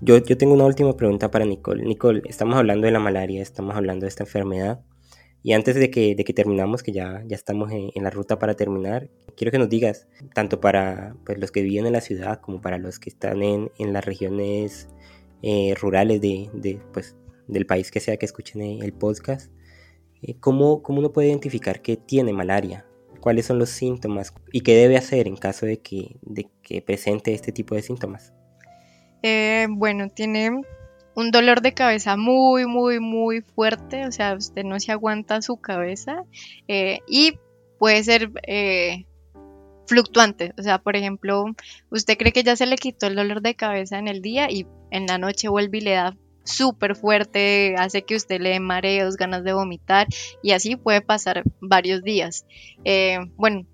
[0.00, 1.82] yo, yo tengo una última pregunta para Nicole.
[1.82, 4.84] Nicole, estamos hablando de la malaria, estamos hablando de esta enfermedad.
[5.42, 8.54] Y antes de que, de que terminamos, que ya, ya estamos en, la ruta para
[8.54, 12.60] terminar, quiero que nos digas, tanto para pues, los que viven en la ciudad como
[12.60, 14.88] para los que están en, en las regiones
[15.42, 17.16] eh, rurales de, de, pues,
[17.48, 19.50] del país que sea que escuchen el podcast,
[20.22, 22.86] eh, ¿cómo, ¿cómo, uno puede identificar que tiene malaria?
[23.20, 24.32] ¿Cuáles son los síntomas?
[24.52, 28.32] ¿Y qué debe hacer en caso de que, de que presente este tipo de síntomas?
[29.22, 30.62] Eh, bueno, tiene
[31.14, 35.56] un dolor de cabeza muy, muy, muy fuerte, o sea, usted no se aguanta su
[35.56, 36.24] cabeza
[36.68, 37.38] eh, y
[37.78, 39.06] puede ser eh,
[39.86, 41.44] fluctuante, o sea, por ejemplo,
[41.90, 44.66] usted cree que ya se le quitó el dolor de cabeza en el día y
[44.90, 49.16] en la noche vuelve y le da súper fuerte, hace que usted le dé mareos,
[49.16, 50.08] ganas de vomitar
[50.42, 52.46] y así puede pasar varios días.
[52.84, 53.66] Eh, bueno,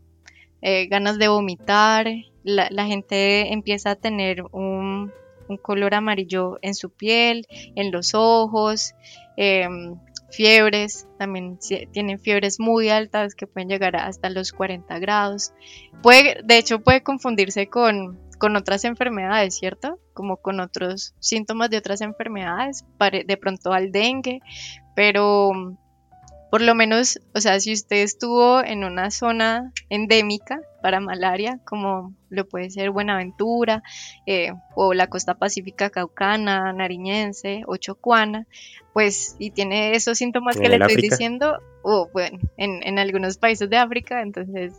[0.91, 2.09] ganas de vomitar,
[2.43, 5.13] la gente empieza a tener un
[5.49, 8.95] un color amarillo en su piel, en los ojos,
[9.37, 9.97] em,
[10.31, 11.59] fiebres, también
[11.93, 15.53] tienen fiebres muy altas que pueden llegar hasta los 40 grados.
[16.03, 19.99] Puede, de hecho, puede confundirse con, con otras enfermedades, ¿cierto?
[20.15, 22.85] Como con otros síntomas de otras enfermedades,
[23.27, 24.41] de pronto al dengue,
[24.95, 25.51] pero
[26.51, 32.15] por lo menos, o sea, si usted estuvo en una zona endémica para malaria, como
[32.31, 33.83] lo puede ser Buenaventura,
[34.27, 38.47] eh, o la costa pacífica caucana, nariñense o chocuana,
[38.95, 43.77] pues, y tiene esos síntomas que le estoy diciendo, o bueno, en, algunos países de
[43.77, 44.73] África, entonces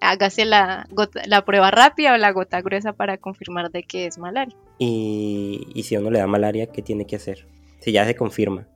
[0.00, 0.86] hágase la,
[1.26, 4.56] la prueba rápida o la gota gruesa para confirmar de que es malaria.
[4.78, 7.46] Y, y si uno le da malaria, ¿qué tiene que hacer?
[7.80, 8.68] Si ya se confirma.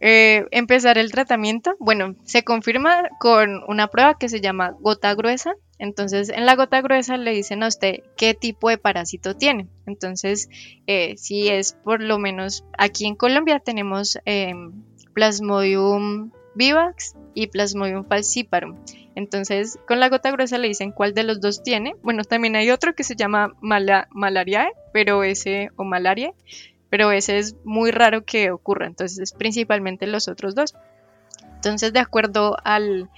[0.00, 5.54] Eh, empezar el tratamiento, bueno, se confirma con una prueba que se llama gota gruesa.
[5.78, 9.68] Entonces, en la gota gruesa le dicen a usted qué tipo de parásito tiene.
[9.86, 10.48] Entonces,
[10.86, 14.72] eh, si es por lo menos aquí en Colombia tenemos em,
[15.14, 18.76] Plasmodium vivax y Plasmodium falciparum.
[19.14, 21.96] Entonces, con la gota gruesa le dicen cuál de los dos tiene.
[22.02, 26.34] Bueno, también hay otro que se llama malariae, pero ese o malaria
[26.96, 30.74] pero ese es muy raro que ocurra, entonces es principalmente los otros dos.
[31.56, 33.10] Entonces, de acuerdo al,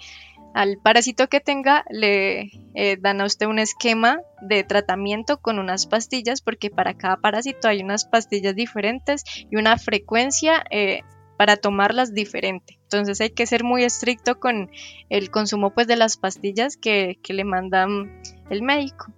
[0.52, 5.86] al parásito que tenga le eh, dan a usted un esquema de tratamiento con unas
[5.86, 11.02] pastillas porque para cada parásito hay unas pastillas diferentes y una frecuencia eh,
[11.36, 12.80] para tomarlas diferente.
[12.82, 14.72] Entonces hay que ser muy estricto con
[15.08, 18.20] el consumo pues de las pastillas que, que le mandan
[18.50, 19.12] el médico.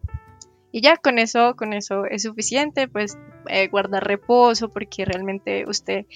[0.72, 3.18] Y ya con eso, con eso es suficiente, pues
[3.48, 6.06] eh, guardar reposo porque realmente usted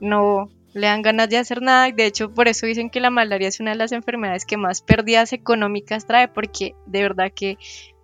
[0.00, 1.90] no le dan ganas de hacer nada.
[1.90, 4.80] De hecho, por eso dicen que la malaria es una de las enfermedades que más
[4.80, 7.58] pérdidas económicas trae, porque de verdad que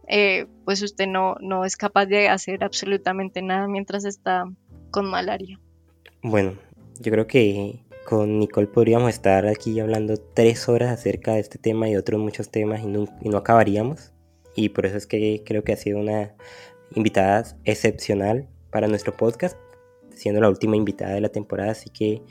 [0.06, 4.44] eh, pues usted no, no es capaz de hacer absolutamente nada mientras está
[4.90, 5.58] con malaria.
[6.22, 6.54] Bueno,
[7.00, 11.88] yo creo que con Nicole podríamos estar aquí hablando tres horas acerca de este tema
[11.88, 14.13] y otros muchos temas y no, y no acabaríamos.
[14.54, 16.34] Y por eso es que creo que ha sido una
[16.94, 19.56] invitada excepcional para nuestro podcast,
[20.14, 21.72] siendo la última invitada de la temporada.
[21.72, 22.22] Así que,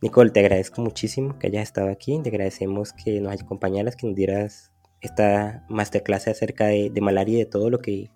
[0.00, 2.18] Nicole, te agradezco muchísimo que hayas estado aquí.
[2.22, 7.46] Te agradecemos que nos acompañaras, que nos dieras esta masterclass acerca de, malaria y de
[7.46, 8.10] todo lo que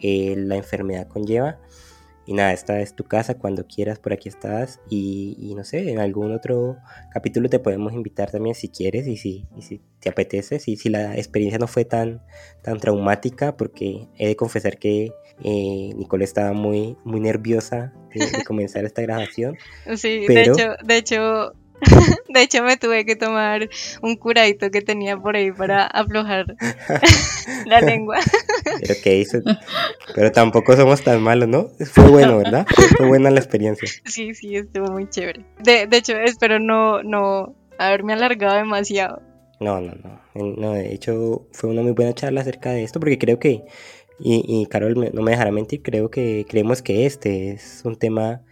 [0.00, 1.60] eh, la enfermedad conlleva.
[2.26, 5.98] Y nada, esta es tu casa, cuando quieras por aquí estás y, no sé, en
[5.98, 6.78] algún otro
[7.12, 11.16] capítulo te podemos invitar también si quieres y si, si te apetece, si, si la
[11.16, 12.22] experiencia no fue tan,
[12.62, 15.12] tan traumática, porque he de confesar que
[15.42, 19.56] eh, Nicole estaba muy, muy nerviosa de, comenzar esta grabación.
[19.96, 21.52] Sí, de hecho, de hecho
[22.28, 23.68] De hecho, me tuve que tomar
[24.02, 26.56] un curadito que tenía por ahí para aflojar
[27.66, 28.18] la lengua.
[28.80, 29.38] Pero que hizo.
[30.14, 31.70] Pero tampoco somos tan malos, ¿no?
[31.86, 32.66] Fue bueno, ¿verdad?
[32.96, 33.88] Fue buena la experiencia.
[34.04, 35.44] Sí, sí, estuvo muy chévere.
[35.58, 39.20] De, de hecho, espero no, no haberme alargado demasiado.
[39.60, 40.20] No, no, no.
[40.34, 43.64] No, de hecho, fue una muy buena charla acerca de esto porque creo que,
[44.20, 48.42] y, y Carol no me dejará mentir, creo que creemos que este es un tema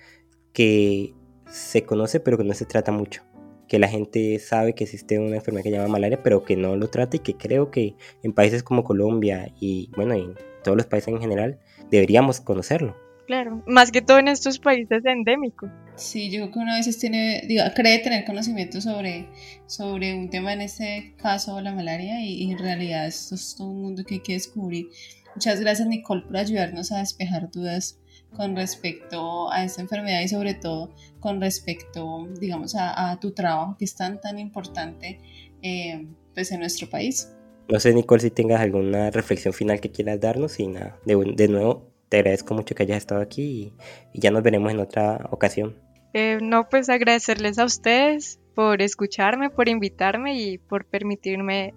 [0.53, 1.15] que
[1.53, 3.23] se conoce pero que no se trata mucho.
[3.69, 6.77] Que la gente sabe que existe una enfermedad que se llama malaria, pero que no
[6.77, 10.35] lo trata y que creo que en países como Colombia y bueno, en
[10.65, 11.59] todos los países en general
[11.91, 12.97] deberíamos conocerlo.
[13.27, 15.71] Claro, más que todo en estos países endémicos.
[15.95, 19.29] Sí, yo creo que uno a veces tiene, digo, cree tener conocimiento sobre,
[19.67, 23.69] sobre un tema, en este caso la malaria, y, y en realidad esto es todo
[23.69, 24.89] un mundo que hay que descubrir.
[25.35, 28.02] Muchas gracias Nicole por ayudarnos a despejar dudas
[28.37, 33.85] con respecto a esta enfermedad y sobre todo con respecto, digamos, a, tu trabajo que
[33.85, 35.21] es tan, tan importante
[35.63, 37.33] eh, pues en nuestro país.
[37.69, 41.91] No sé, Nicole, si tengas alguna reflexión final que quieras darnos y nada, de, nuevo,
[42.09, 43.73] te agradezco mucho que hayas estado aquí
[44.13, 45.77] y, ya nos veremos en otra ocasión.
[46.15, 51.75] Eh, no, pues agradecerles a ustedes por escucharme, por invitarme y por permitirme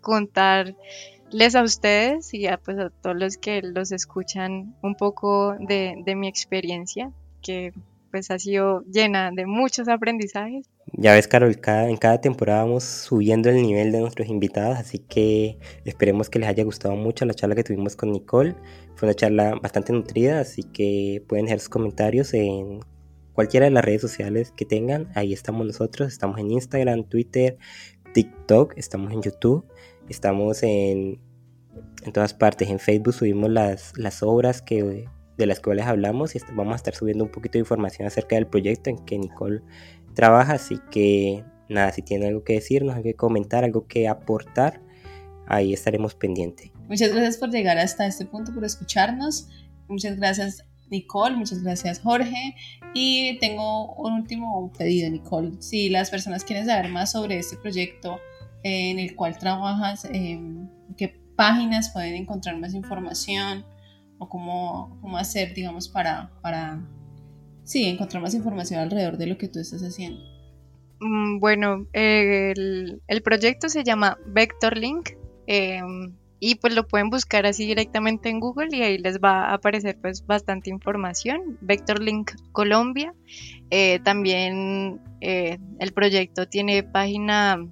[0.00, 0.76] contar
[1.30, 6.28] les a ustedes y pues, a todos los que los escuchan un poco de, mi
[6.28, 7.10] experiencia,
[7.42, 7.72] que
[8.10, 10.66] pues ha sido llena de muchos aprendizajes.
[10.92, 15.00] Ya ves, Carol, cada, en cada temporada vamos subiendo el nivel de nuestros invitados, así
[15.00, 18.54] que esperemos que les haya gustado mucho la charla que tuvimos con Nicole.
[18.94, 22.78] Fue una charla bastante nutrida, así que pueden dejar sus comentarios en
[23.32, 25.08] cualquiera de las redes sociales que tengan.
[25.16, 27.58] Ahí estamos nosotros, estamos en Instagram, Twitter,
[28.14, 29.64] TikTok, estamos en YouTube.
[30.08, 31.20] Estamos en,
[32.04, 32.68] en todas partes.
[32.68, 36.94] En Facebook subimos las, las obras que, de las cuales hablamos y vamos a estar
[36.94, 39.62] subiendo un poquito de información acerca del proyecto en que Nicole
[40.14, 40.54] trabaja.
[40.54, 44.80] Así que nada, si tiene algo que decirnos, algo que comentar, algo que aportar,
[45.46, 46.70] ahí estaremos pendientes.
[46.88, 49.48] Muchas gracias por llegar hasta este punto, por escucharnos.
[49.88, 52.54] Muchas gracias Nicole, muchas gracias Jorge.
[52.94, 55.52] Y tengo un último pedido, Nicole.
[55.60, 58.20] Si las personas quieren saber más sobre este proyecto,
[58.64, 63.64] en el cual trabajas, em, qué páginas pueden encontrar más información
[64.18, 66.80] o cómo, cómo hacer, digamos, para, para
[67.62, 70.20] sí, encontrar más información alrededor de lo que tú estás haciendo.
[71.00, 75.10] Mm, bueno, el, el, proyecto se llama VectorLink
[75.46, 75.80] eh,
[76.40, 79.98] y pues lo pueden buscar así directamente en Google y ahí les va a aparecer
[80.00, 81.58] pues bastante información.
[81.60, 83.14] VectorLink Colombia.
[83.70, 87.66] Eh, también eh, el proyecto tiene página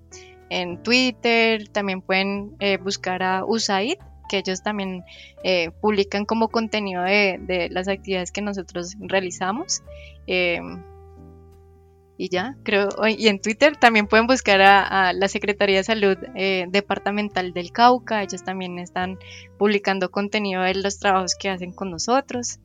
[0.52, 3.96] en Twitter, también pueden eh, buscar a USAID,
[4.28, 5.04] que ellos también
[5.42, 9.82] eh, publican como contenido de, las actividades que nosotros realizamos.
[10.26, 10.82] Em,
[12.18, 16.66] y ya, creo, y en Twitter también pueden buscar a, la Secretaría de Salud eh,
[16.68, 19.18] Departamental del Cauca, ellos también están
[19.58, 22.60] publicando contenido de los trabajos que hacen con nosotros.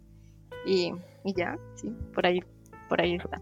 [0.66, 0.92] Y,
[1.24, 2.44] y ya, sí, por ahí,
[2.90, 3.42] por ahí está.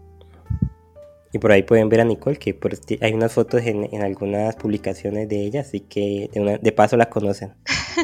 [1.32, 2.58] Y por ahí pueden ver a Nicole, que
[3.00, 7.54] hay unas fotos en, algunas publicaciones de ella, así que de, de paso la conocen.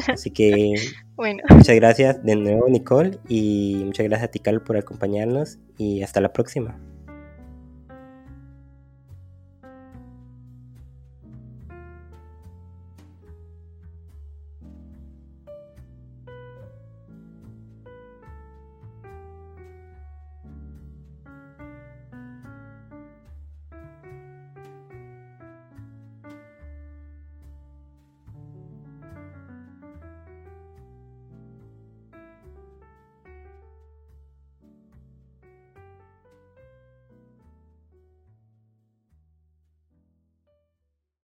[0.07, 0.73] Así que
[1.15, 1.43] bueno.
[1.49, 6.21] muchas gracias de nuevo Nicole y muchas gracias a ti Carlos por acompañarnos y hasta
[6.21, 6.79] la próxima.